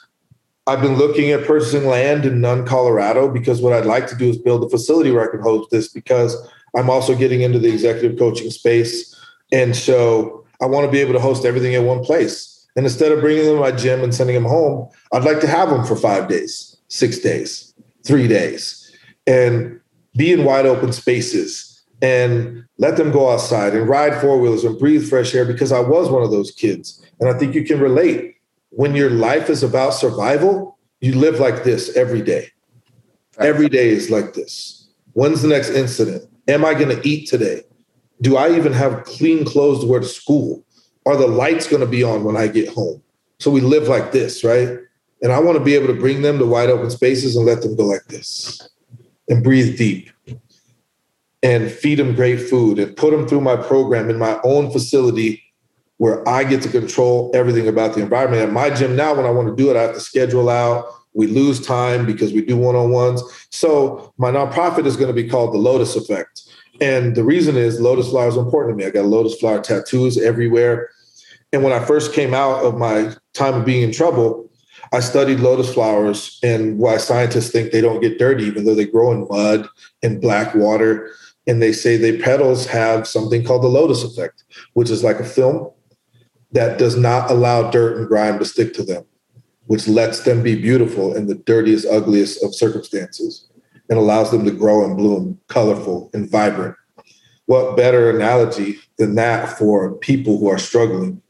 [0.68, 4.30] I've been looking at purchasing land in Nunn, Colorado, because what I'd like to do
[4.30, 6.36] is build a facility where I can host this because
[6.76, 9.16] I'm also getting into the executive coaching space.
[9.54, 12.68] And so I want to be able to host everything in one place.
[12.76, 15.48] And instead of bringing them to my gym and sending them home, I'd like to
[15.48, 17.74] have them for five days, six days,
[18.06, 18.94] three days.
[19.26, 19.80] And
[20.18, 24.78] be in wide open spaces and let them go outside and ride four wheelers and
[24.78, 27.04] breathe fresh air because I was one of those kids.
[27.20, 28.37] And I think you can relate.
[28.70, 32.50] When your life is about survival, you live like this every day.
[33.40, 34.90] Every day is like this.
[35.14, 36.24] When's the next incident?
[36.48, 37.62] Am I going to eat today?
[38.22, 40.64] Do I even have clean clothes to wear to school?
[41.06, 43.02] Are the lights going to be on when I get home?
[43.40, 44.80] So we live like this, right?
[45.22, 47.62] And I want to be able to bring them to wide open spaces and let
[47.62, 48.68] them go like this
[49.30, 50.10] and breathe deep
[51.44, 55.44] and feed them great food and put them through my program in my own facility
[55.98, 58.44] where I get to control everything about the environment.
[58.44, 60.86] At my gym now, when I want to do it, I have to schedule out.
[61.14, 63.24] We lose time because we do one on ones.
[63.50, 66.44] So my nonprofit is going to be called the Lotus Effect.
[66.80, 68.88] And the reason is lotus flowers are important to me.
[68.88, 70.90] I got lotus flower tattoos everywhere.
[71.52, 74.48] And when I first came out of my time of being in trouble,
[74.94, 78.86] I studied lotus flowers and why scientists think they don't get dirty, even though they
[78.86, 79.68] grow in mud
[80.04, 81.10] and black water.
[81.48, 85.26] And they say the petals have something called the lotus effect, which is like a
[85.26, 85.72] film
[86.52, 89.04] that does not allow dirt and grime to stick to them,
[89.66, 93.48] which lets them be beautiful in the dirtiest, ugliest of circumstances
[93.90, 96.76] and allows them to grow and bloom colorful and vibrant.
[97.46, 101.22] What better analogy than that for people who are struggling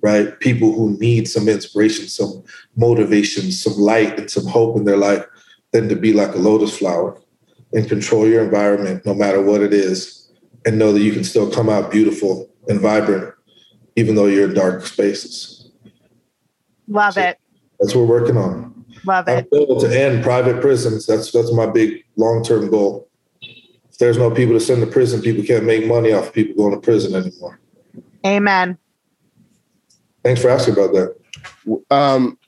[0.00, 0.38] right?
[0.40, 2.42] People who need some inspiration, some
[2.76, 5.24] motivation, some light, and some hope in their life
[5.72, 7.20] than to be like a lotus flower
[7.72, 10.30] and control your environment no matter what it is
[10.64, 13.34] and know that you can still come out beautiful and vibrant
[13.98, 15.70] even though you're in dark spaces.
[16.86, 17.38] Love so it.
[17.80, 18.84] That's what we're working on.
[19.04, 19.50] Love it.
[19.50, 21.04] Goal to end private prisons.
[21.04, 23.08] That's that's my big long-term goal.
[23.42, 26.54] If there's no people to send to prison, people can't make money off of people
[26.54, 27.58] going to prison anymore.
[28.24, 28.78] Amen.
[30.22, 31.16] Thanks for asking about that.
[31.90, 32.38] Um,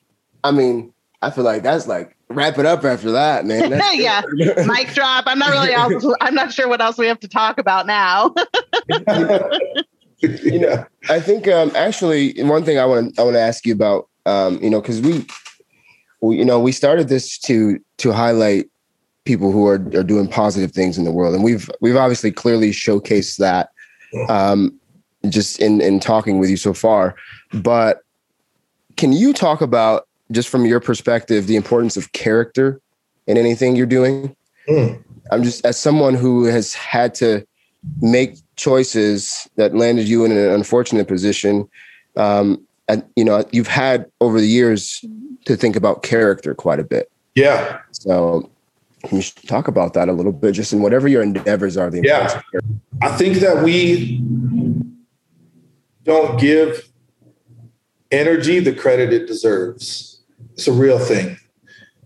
[0.45, 3.71] I mean, I feel like that's like wrap it up after that, man.
[3.95, 4.23] yeah,
[4.67, 5.25] mic drop.
[5.27, 5.73] I'm not really.
[5.73, 8.35] Else, I'm not sure what else we have to talk about now.
[10.21, 13.73] you know, I think um, actually one thing I want I want to ask you
[13.73, 15.27] about, um, you know, because we,
[16.21, 18.71] we, you know, we started this to to highlight
[19.25, 22.71] people who are are doing positive things in the world, and we've we've obviously clearly
[22.71, 23.71] showcased that.
[24.29, 24.81] Um,
[25.29, 27.15] just in in talking with you so far.
[27.53, 28.03] But
[28.97, 32.81] can you talk about just from your perspective the importance of character
[33.27, 34.35] in anything you're doing?
[34.69, 35.03] Mm.
[35.31, 37.47] I'm just as someone who has had to
[38.01, 41.69] make choices that landed you in an unfortunate position.
[42.17, 45.05] Um, and you know, you've had over the years
[45.47, 47.11] to think about character quite a bit.
[47.35, 47.81] Yeah.
[47.93, 48.51] So
[49.05, 51.91] can you talk about that a little bit, just in whatever your endeavors are?
[51.91, 52.43] The yeah,
[53.01, 54.23] I think that we
[56.05, 56.89] don't give
[58.11, 60.21] energy the credit it deserves.
[60.53, 61.39] It's a real thing.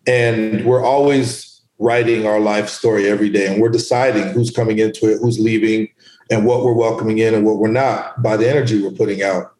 [0.07, 5.11] And we're always writing our life story every day and we're deciding who's coming into
[5.11, 5.89] it, who's leaving,
[6.31, 9.53] and what we're welcoming in and what we're not by the energy we're putting out.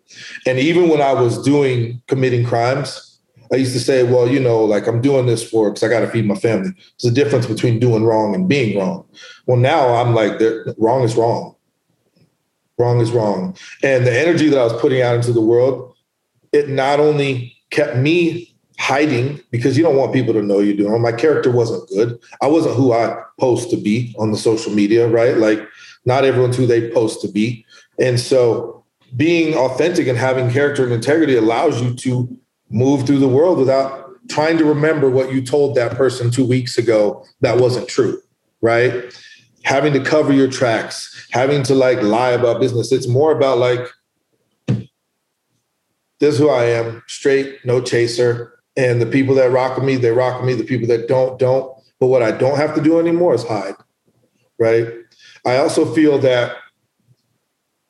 [0.47, 3.19] And even when I was doing committing crimes,
[3.53, 6.01] I used to say, well, you know, like I'm doing this for because I got
[6.01, 6.71] to feed my family.
[7.01, 9.07] There's a difference between doing wrong and being wrong.
[9.47, 10.41] Well, now I'm like,
[10.79, 11.55] wrong is wrong
[12.79, 13.57] wrong is wrong.
[13.83, 15.95] And the energy that I was putting out into the world,
[16.53, 21.01] it not only kept me hiding because you don't want people to know you're doing.
[21.01, 22.19] My character wasn't good.
[22.43, 25.37] I wasn't who I post to be on the social media, right?
[25.37, 25.61] Like
[26.05, 27.65] not everyone's who they post to be.
[27.99, 28.85] And so
[29.17, 32.39] being authentic and having character and integrity allows you to
[32.71, 36.79] move through the world without trying to remember what you told that person two weeks
[36.79, 38.21] ago that wasn't true,
[38.61, 39.13] right?
[39.65, 42.93] having to cover your tracks, having to like lie about business.
[42.93, 43.81] It's more about like,
[46.21, 48.59] this is who I am, straight, no chaser.
[48.77, 50.55] And the people that rock with me, they rock with me.
[50.55, 51.73] The people that don't, don't.
[51.99, 53.75] But what I don't have to do anymore is hide.
[54.59, 54.89] Right.
[55.45, 56.57] I also feel that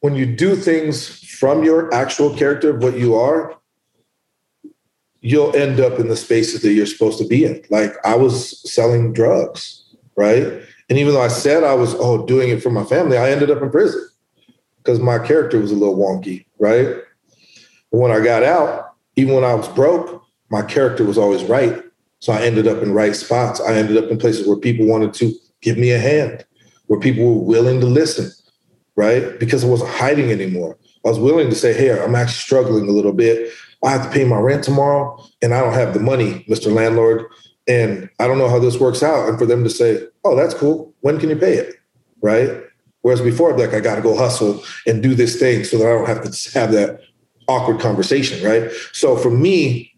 [0.01, 3.57] when you do things from your actual character, what you are,
[5.21, 7.62] you'll end up in the spaces that you're supposed to be in.
[7.71, 9.85] Like I was selling drugs,
[10.17, 10.63] right?
[10.90, 13.50] And even though I said I was oh doing it for my family, I ended
[13.50, 14.07] up in prison
[14.79, 16.96] because my character was a little wonky, right?
[17.88, 21.83] When I got out, even when I was broke, my character was always right.
[22.19, 23.61] So I ended up in right spots.
[23.61, 25.33] I ended up in places where people wanted to
[25.63, 26.44] give me a hand,
[26.87, 28.30] where people were willing to listen,
[28.96, 29.38] right?
[29.38, 30.78] Because I wasn't hiding anymore.
[31.04, 33.52] I was willing to say, hey, I'm actually struggling a little bit.
[33.82, 36.72] I have to pay my rent tomorrow and I don't have the money, Mr.
[36.72, 37.26] Landlord
[37.66, 39.28] and I don't know how this works out.
[39.28, 40.94] And for them to say, oh, that's cool.
[41.00, 41.76] When can you pay it?
[42.20, 42.62] Right.
[43.02, 45.90] Whereas before, like, I got to go hustle and do this thing so that I
[45.90, 47.00] don't have to have that
[47.48, 48.44] awkward conversation.
[48.46, 48.70] Right.
[48.92, 49.92] So for me,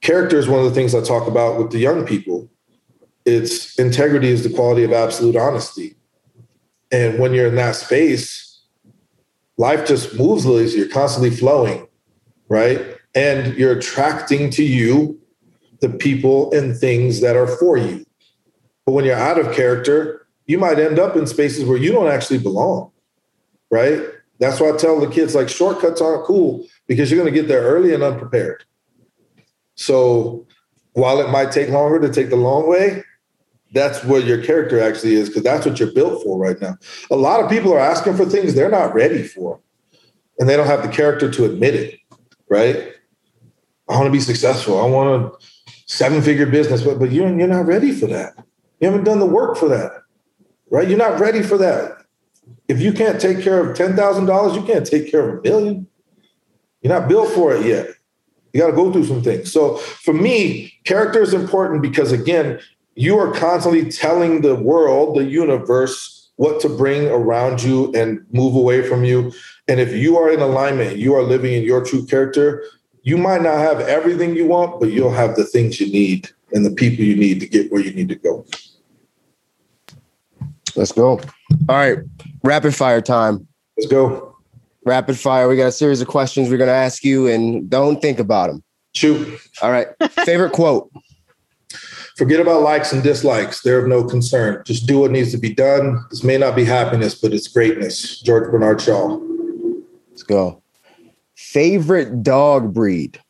[0.00, 2.50] character is one of the things I talk about with the young people.
[3.24, 5.94] It's integrity is the quality of absolute honesty.
[6.92, 8.60] And when you're in that space,
[9.56, 11.88] life just moves little easier, constantly flowing.
[12.48, 12.98] Right.
[13.14, 15.18] and you're attracting to you
[15.80, 18.04] the people and things that are for you.
[18.86, 22.08] But when you're out of character, you might end up in spaces where you don't
[22.08, 22.90] actually belong,
[23.70, 24.02] right?
[24.38, 27.48] That's why I tell the kids like shortcuts aren't cool because you're going to get
[27.48, 28.64] there early and unprepared.
[29.74, 30.46] So
[30.92, 33.02] while it might take longer to take the long way,
[33.72, 36.76] that's what your character actually is because that's what you're built for right now.
[37.10, 39.60] A lot of people are asking for things they're not ready for,
[40.38, 41.98] and they don't have the character to admit it,
[42.48, 42.92] right?
[43.88, 44.80] I want to be successful.
[44.80, 45.32] I want a
[45.86, 48.34] seven figure business, but, but you're, you're not ready for that.
[48.80, 49.92] You haven't done the work for that,
[50.70, 50.88] right?
[50.88, 52.04] You're not ready for that.
[52.68, 55.86] If you can't take care of $10,000, you can't take care of a million.
[56.80, 57.88] You're not built for it yet.
[58.52, 59.52] You got to go through some things.
[59.52, 62.60] So for me, character is important because, again,
[62.94, 68.54] you are constantly telling the world, the universe, what to bring around you and move
[68.54, 69.32] away from you.
[69.68, 72.64] And if you are in alignment, you are living in your true character,
[73.02, 76.64] you might not have everything you want, but you'll have the things you need and
[76.64, 78.44] the people you need to get where you need to go.
[80.74, 81.20] Let's go.
[81.68, 81.98] All right.
[82.42, 83.46] Rapid fire time.
[83.76, 84.36] Let's go.
[84.84, 85.48] Rapid fire.
[85.48, 88.48] We got a series of questions we're going to ask you and don't think about
[88.48, 88.62] them.
[88.94, 89.38] Shoot.
[89.62, 89.88] All right.
[90.24, 90.90] Favorite quote?
[92.16, 93.62] Forget about likes and dislikes.
[93.62, 94.62] They're of no concern.
[94.66, 96.04] Just do what needs to be done.
[96.10, 98.20] This may not be happiness, but it's greatness.
[98.20, 99.18] George Bernard Shaw.
[100.10, 100.62] Let's go.
[101.34, 103.20] Favorite dog breed?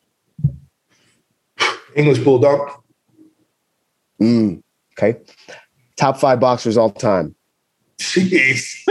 [1.95, 2.72] English Bulldog.
[4.20, 4.62] Mm,
[4.99, 5.20] okay.
[5.97, 7.35] Top five boxers all time.
[7.99, 8.83] Jeez.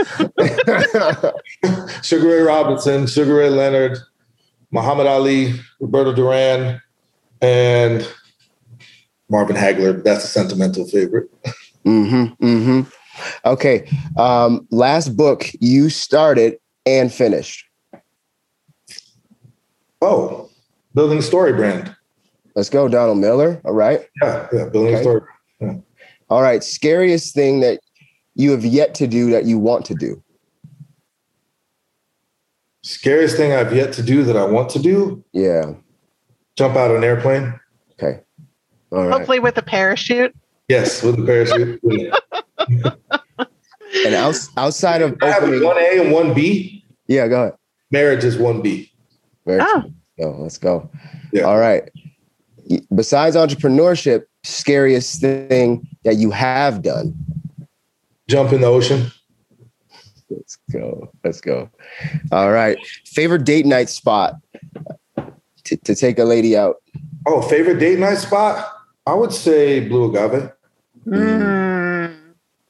[2.02, 3.98] Sugar Ray Robinson, Sugar Ray Leonard,
[4.70, 6.80] Muhammad Ali, Roberto Duran,
[7.40, 8.08] and
[9.32, 10.04] Marvin Hagler.
[10.04, 11.28] That's a sentimental favorite.
[11.84, 12.44] Mm-hmm.
[12.44, 12.80] Mm-hmm.
[13.46, 13.90] Okay.
[14.16, 17.66] Um, last book you started and finished.
[20.02, 20.50] Oh,
[20.94, 21.96] building story brand.
[22.54, 23.60] Let's go, Donald Miller.
[23.64, 24.06] All right.
[24.22, 25.02] Yeah, yeah, building okay.
[25.02, 25.22] story.
[25.60, 25.74] Yeah.
[26.28, 26.62] All right.
[26.62, 27.80] Scariest thing that
[28.34, 30.22] you have yet to do that you want to do?
[32.82, 35.24] Scariest thing I've yet to do that I want to do?
[35.32, 35.72] Yeah.
[36.56, 37.58] Jump out of an airplane.
[37.92, 38.20] Okay.
[38.92, 39.12] All right.
[39.12, 40.34] Hopefully with a parachute.
[40.68, 41.80] Yes, with a parachute.
[44.06, 46.84] and out, outside of opening, one A and one B.
[47.06, 47.54] Yeah, go ahead.
[47.90, 48.90] Marriage is one B.
[49.46, 49.64] Marriage.
[49.66, 49.84] Oh.
[50.22, 50.90] oh, let's go.
[51.32, 51.42] Yeah.
[51.42, 51.90] All right.
[52.94, 57.14] Besides entrepreneurship, scariest thing that you have done?
[58.28, 59.10] Jump in the ocean.
[60.30, 61.10] Let's go.
[61.24, 61.68] Let's go.
[62.30, 62.78] All right.
[63.04, 64.36] Favorite date night spot
[65.64, 66.76] to, to take a lady out?
[67.26, 68.66] Oh, favorite date night spot?
[69.06, 70.52] I would say Blue Agave.
[71.06, 72.16] Mm.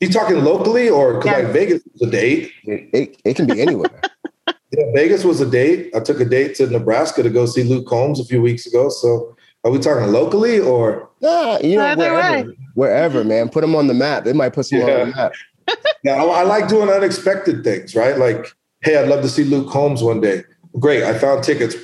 [0.00, 1.44] You talking locally or because yeah.
[1.44, 2.52] like Vegas was a date?
[2.64, 4.00] It, it, it can be anywhere.
[4.46, 5.94] yeah, Vegas was a date.
[5.94, 8.88] I took a date to Nebraska to go see Luke Combs a few weeks ago.
[8.88, 11.08] So are we talking locally or?
[11.20, 13.48] Nah, you know, wherever, wherever, man.
[13.48, 14.24] Put them on the map.
[14.24, 15.02] They might put some yeah.
[15.02, 15.32] on the map.
[16.02, 18.18] yeah, I, I, like doing unexpected things, right?
[18.18, 18.46] Like,
[18.80, 20.42] hey, I'd love to see Luke Combs one day.
[20.80, 21.76] Great, I found tickets.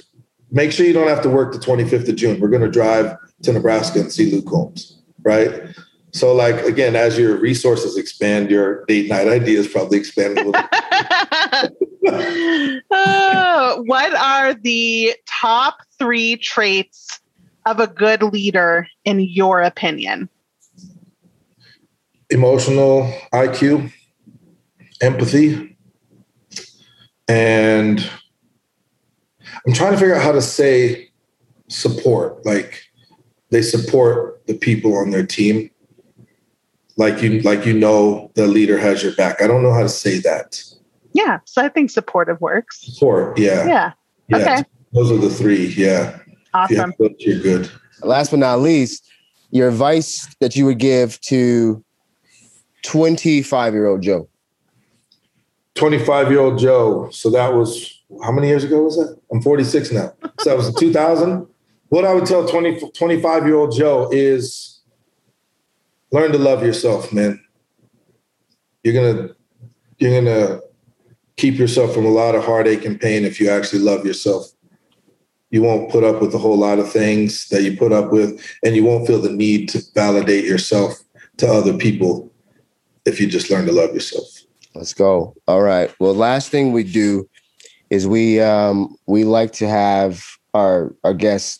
[0.50, 2.40] Make sure you don't have to work the 25th of June.
[2.40, 5.62] We're going to drive to Nebraska and see Luke Combs, right?
[6.12, 10.54] So, like again, as your resources expand, your date night ideas probably expand a little.
[12.90, 17.20] uh, what are the top three traits
[17.66, 20.30] of a good leader, in your opinion?
[22.30, 23.92] Emotional IQ,
[25.02, 25.76] empathy,
[27.26, 28.08] and
[29.66, 31.10] I'm trying to figure out how to say
[31.68, 32.44] support.
[32.44, 32.82] Like
[33.50, 35.70] they support the people on their team.
[36.96, 39.40] Like you, like you know, the leader has your back.
[39.40, 40.62] I don't know how to say that.
[41.12, 42.80] Yeah, so I think supportive works.
[42.80, 43.92] Support, yeah, yeah.
[44.28, 44.36] yeah.
[44.38, 45.66] Okay, those are the three.
[45.68, 46.18] Yeah.
[46.54, 46.94] Awesome.
[46.98, 47.70] Yeah, you're good.
[48.02, 49.08] Last but not least,
[49.50, 51.84] your advice that you would give to
[52.82, 54.28] 25 year old Joe.
[55.74, 57.08] 25 year old Joe.
[57.10, 59.17] So that was how many years ago was that?
[59.32, 60.12] I'm 46 now.
[60.40, 61.46] So that was 2000.
[61.88, 64.80] What I would tell 20, 25 year old Joe is
[66.12, 67.40] learn to love yourself, man.
[68.82, 69.28] You're gonna
[69.98, 70.60] you're gonna
[71.36, 74.52] keep yourself from a lot of heartache and pain if you actually love yourself
[75.50, 78.40] you won't put up with a whole lot of things that you put up with
[78.62, 80.94] and you won't feel the need to validate yourself
[81.38, 82.30] to other people
[83.04, 84.26] if you just learn to love yourself
[84.74, 87.28] let's go all right well last thing we do
[87.90, 90.24] is we um we like to have
[90.54, 91.58] our our guests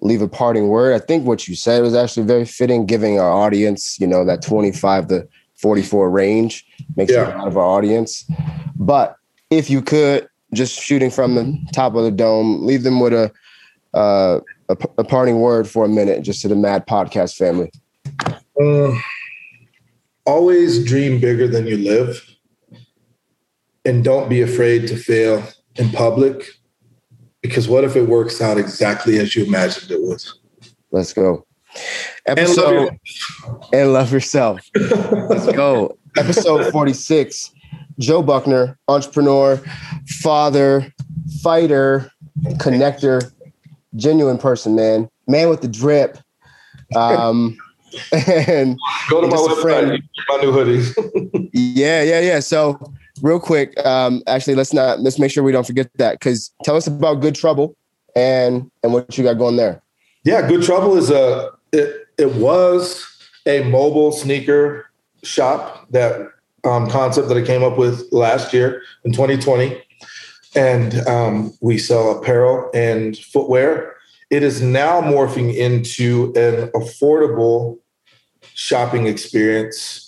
[0.00, 3.30] leave a parting word i think what you said was actually very fitting giving our
[3.30, 6.66] audience you know that 25 to 44 range
[6.96, 7.34] makes yeah.
[7.34, 8.24] a lot of our audience
[8.76, 9.16] but
[9.50, 13.30] if you could just shooting from the top of the dome, leave them with a
[13.92, 17.70] uh, a, a parting word for a minute, just to the Mad Podcast family.
[18.60, 18.92] Uh,
[20.24, 22.24] always dream bigger than you live,
[23.84, 25.46] and don't be afraid to fail
[25.76, 26.44] in public.
[27.42, 30.22] Because what if it works out exactly as you imagined it would?
[30.90, 31.46] Let's go.
[32.26, 32.98] Episode
[33.72, 34.60] and love yourself.
[34.74, 35.98] Let's go.
[36.16, 37.50] Episode 46.
[37.98, 39.60] Joe Buckner, entrepreneur,
[40.20, 40.92] father,
[41.42, 42.10] fighter,
[42.54, 43.32] connector,
[43.96, 45.08] genuine person, man.
[45.26, 46.18] Man with the drip.
[46.96, 47.56] Um,
[48.12, 50.02] and go to my website, friend.
[50.28, 51.50] my new hoodies.
[51.52, 52.40] yeah, yeah, yeah.
[52.40, 52.80] So
[53.22, 56.76] real quick, um, actually let's not let's make sure we don't forget that because tell
[56.76, 57.76] us about Good Trouble
[58.16, 59.82] and and what you got going there.
[60.24, 63.06] Yeah, Good Trouble is a it, it was
[63.46, 64.90] a mobile sneaker
[65.22, 66.30] shop that
[66.64, 69.80] um, concept that I came up with last year in 2020,
[70.56, 73.94] and um, we sell apparel and footwear.
[74.30, 77.78] It is now morphing into an affordable
[78.54, 80.03] shopping experience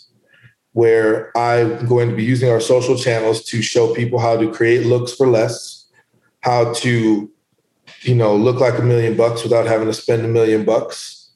[0.76, 4.84] where I'm going to be using our social channels to show people how to create
[4.84, 5.88] looks for less,
[6.40, 7.30] how to
[8.02, 11.30] you know look like a million bucks without having to spend a million bucks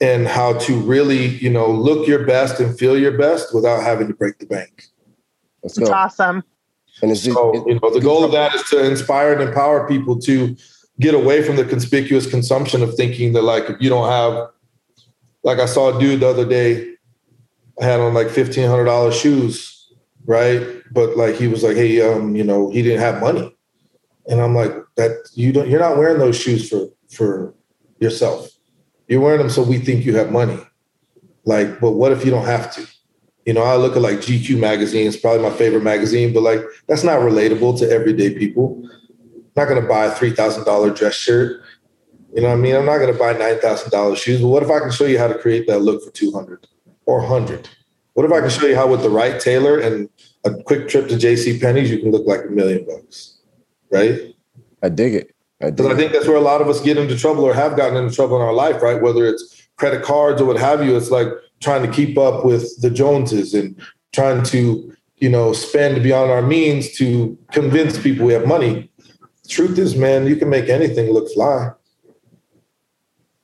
[0.00, 4.08] and how to really you know look your best and feel your best without having
[4.08, 4.84] to break the bank
[5.62, 5.92] Let's go.
[5.92, 6.42] awesome.
[7.02, 9.42] And it's just, so it- you know the goal of that is to inspire and
[9.42, 10.56] empower people to
[11.00, 14.48] get away from the conspicuous consumption of thinking that like if you don't have
[15.44, 16.95] like i saw a dude the other day I
[17.80, 19.76] had on like $1500 shoes
[20.26, 20.82] right?
[20.92, 23.52] But like he was like hey um you know he didn't have money.
[24.28, 27.54] And i'm like that you don't you're not wearing those shoes for for
[28.00, 28.50] yourself.
[29.08, 30.58] You're wearing them so we think you have money.
[31.44, 32.86] Like but what if you don't have to?
[33.46, 36.60] You know i look at like gq magazine it's probably my favorite magazine but like
[36.88, 38.82] that's not relatable to everyday people.
[39.56, 41.62] I'm not to buy a $3000 dress shirt.
[42.34, 42.76] You know what i mean?
[42.76, 45.38] I'm not to buy $9000 shoes but what if i can show you how to
[45.38, 46.66] create that look for 200
[47.06, 47.68] or 100
[48.14, 50.08] what if i can show you how with the right tailor and
[50.44, 53.38] a quick trip to jc penney's you can look like a million bucks
[53.90, 54.36] right
[54.82, 55.34] I dig it.
[55.60, 55.96] I because I it.
[55.96, 58.36] think that's where a lot of us get into trouble or have gotten into trouble
[58.36, 59.00] in our life, right?
[59.00, 61.28] Whether it's credit cards or what have you, it's like
[61.60, 63.80] trying to keep up with the Joneses and
[64.12, 68.90] trying to, you know, spend beyond our means to convince people we have money.
[69.48, 71.70] Truth is, man, you can make anything look fly.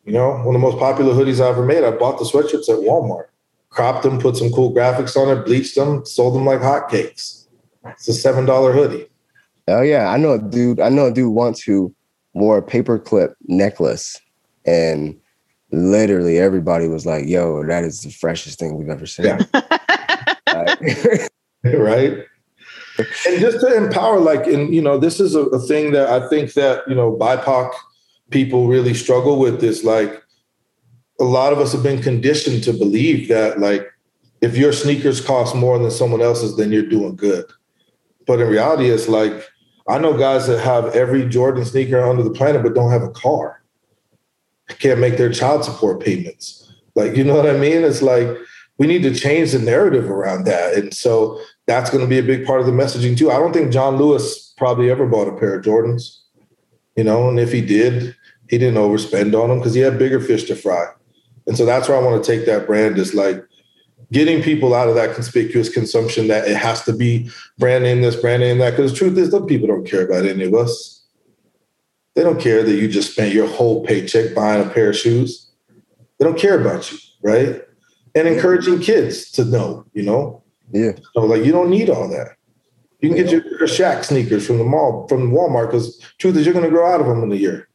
[0.04, 2.68] You know, one of the most popular hoodies I ever made, I bought the sweatshirts
[2.68, 3.26] at Walmart,
[3.72, 7.46] cropped them, put some cool graphics on it, bleached them, sold them like hotcakes.
[7.86, 9.08] It's a seven dollar hoodie.
[9.68, 10.80] Oh yeah, I know a dude.
[10.80, 11.94] I know a dude once who
[12.34, 14.20] wore a paperclip necklace,
[14.64, 15.18] and
[15.72, 19.40] literally everybody was like, "Yo, that is the freshest thing we've ever seen." Yeah.
[20.52, 21.30] Like,
[21.64, 22.26] right
[22.98, 26.28] and just to empower like and you know this is a, a thing that i
[26.28, 27.72] think that you know bipoc
[28.30, 30.21] people really struggle with this like
[31.20, 33.86] a lot of us have been conditioned to believe that like
[34.40, 37.44] if your sneakers cost more than someone else's then you're doing good
[38.26, 39.46] but in reality it's like
[39.88, 43.10] i know guys that have every jordan sneaker under the planet but don't have a
[43.10, 43.62] car
[44.78, 48.28] can't make their child support payments like you know what i mean it's like
[48.78, 50.74] we need to change the narrative around that.
[50.74, 53.30] And so that's going to be a big part of the messaging too.
[53.30, 56.18] I don't think John Lewis probably ever bought a pair of Jordans,
[56.96, 58.16] you know, and if he did,
[58.48, 60.86] he didn't overspend on them because he had bigger fish to fry.
[61.46, 63.44] And so that's where I want to take that brand is like
[64.12, 68.16] getting people out of that conspicuous consumption that it has to be brand name this,
[68.16, 68.70] brand name that.
[68.70, 71.04] Because the truth is, those people don't care about any of us.
[72.14, 75.50] They don't care that you just spent your whole paycheck buying a pair of shoes.
[76.18, 77.62] They don't care about you, right?
[78.14, 82.36] And encouraging kids to know, you know, yeah, so like you don't need all that.
[83.00, 86.54] You can get your, Shaq sneakers from the mall, from Walmart, because truth is you're
[86.54, 87.68] going to grow out of them in a year.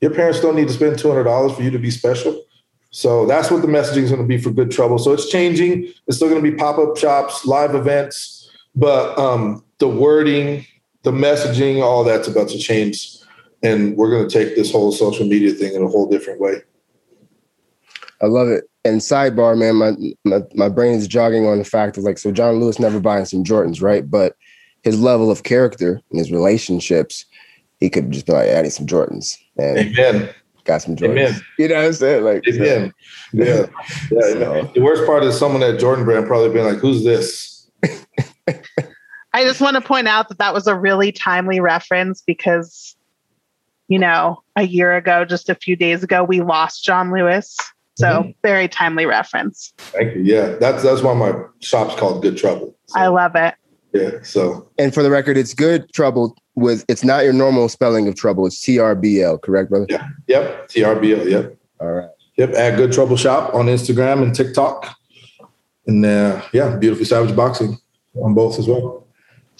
[0.00, 2.42] Your parents don't need to spend two hundred dollars for you to be special.
[2.94, 5.00] So that's what the messaging is going to be for Good Trouble.
[5.00, 5.92] So it's changing.
[6.06, 10.64] It's still going to be pop up shops, live events, but um, the wording,
[11.02, 13.18] the messaging, all that's about to change,
[13.64, 16.62] and we're going to take this whole social media thing in a whole different way.
[18.22, 18.62] I love it.
[18.84, 22.30] And sidebar, man, my, my my brain is jogging on the fact of like, so
[22.30, 24.08] John Lewis never buying some Jordans, right?
[24.08, 24.36] But
[24.84, 27.24] his level of character and his relationships,
[27.80, 30.30] he could just be like, I need some Jordans and Amen.
[30.64, 31.10] Got some Jordans.
[31.10, 31.40] Amen.
[31.58, 32.24] You know what I'm saying?
[32.24, 32.92] Like, so- Amen.
[33.32, 33.44] Yeah.
[33.44, 33.66] Yeah.
[34.10, 37.68] So- The worst part is someone at Jordan Brand probably being like, "Who's this?"
[39.32, 42.94] I just want to point out that that was a really timely reference because,
[43.88, 47.56] you know, a year ago, just a few days ago, we lost John Lewis.
[47.96, 48.34] So Mhm.
[48.42, 49.72] very timely reference.
[49.78, 50.22] Thank you.
[50.22, 52.74] Yeah, that's that's why my shop's called Good Trouble.
[52.86, 53.54] So, I love it.
[53.94, 54.10] Yeah.
[54.22, 54.68] So.
[54.76, 56.84] And for the record, it's good trouble with.
[56.88, 58.44] It's not your normal spelling of trouble.
[58.46, 59.38] It's T R B L.
[59.38, 59.86] Correct, brother?
[59.88, 60.08] Yeah.
[60.26, 60.68] Yep.
[60.68, 61.28] T R B L.
[61.28, 61.56] Yep.
[61.80, 62.10] All right.
[62.36, 62.50] Yep.
[62.54, 64.94] At Good Trouble Shop on Instagram and TikTok.
[65.86, 67.78] And uh, yeah, Beautifully Savage Boxing
[68.16, 69.06] on both as well.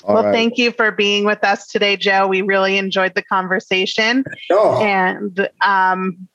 [0.02, 0.32] All well, right.
[0.32, 2.26] thank you for being with us today, Joe.
[2.26, 4.24] We really enjoyed the conversation.
[4.50, 4.82] Oh.
[4.82, 6.28] And um,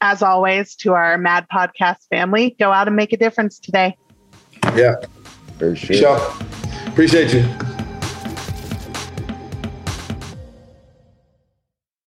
[0.00, 3.96] as always, to our Mad Podcast family, go out and make a difference today.
[4.76, 4.96] Yeah.
[5.58, 6.20] For sure.
[6.98, 7.77] Appreciate you.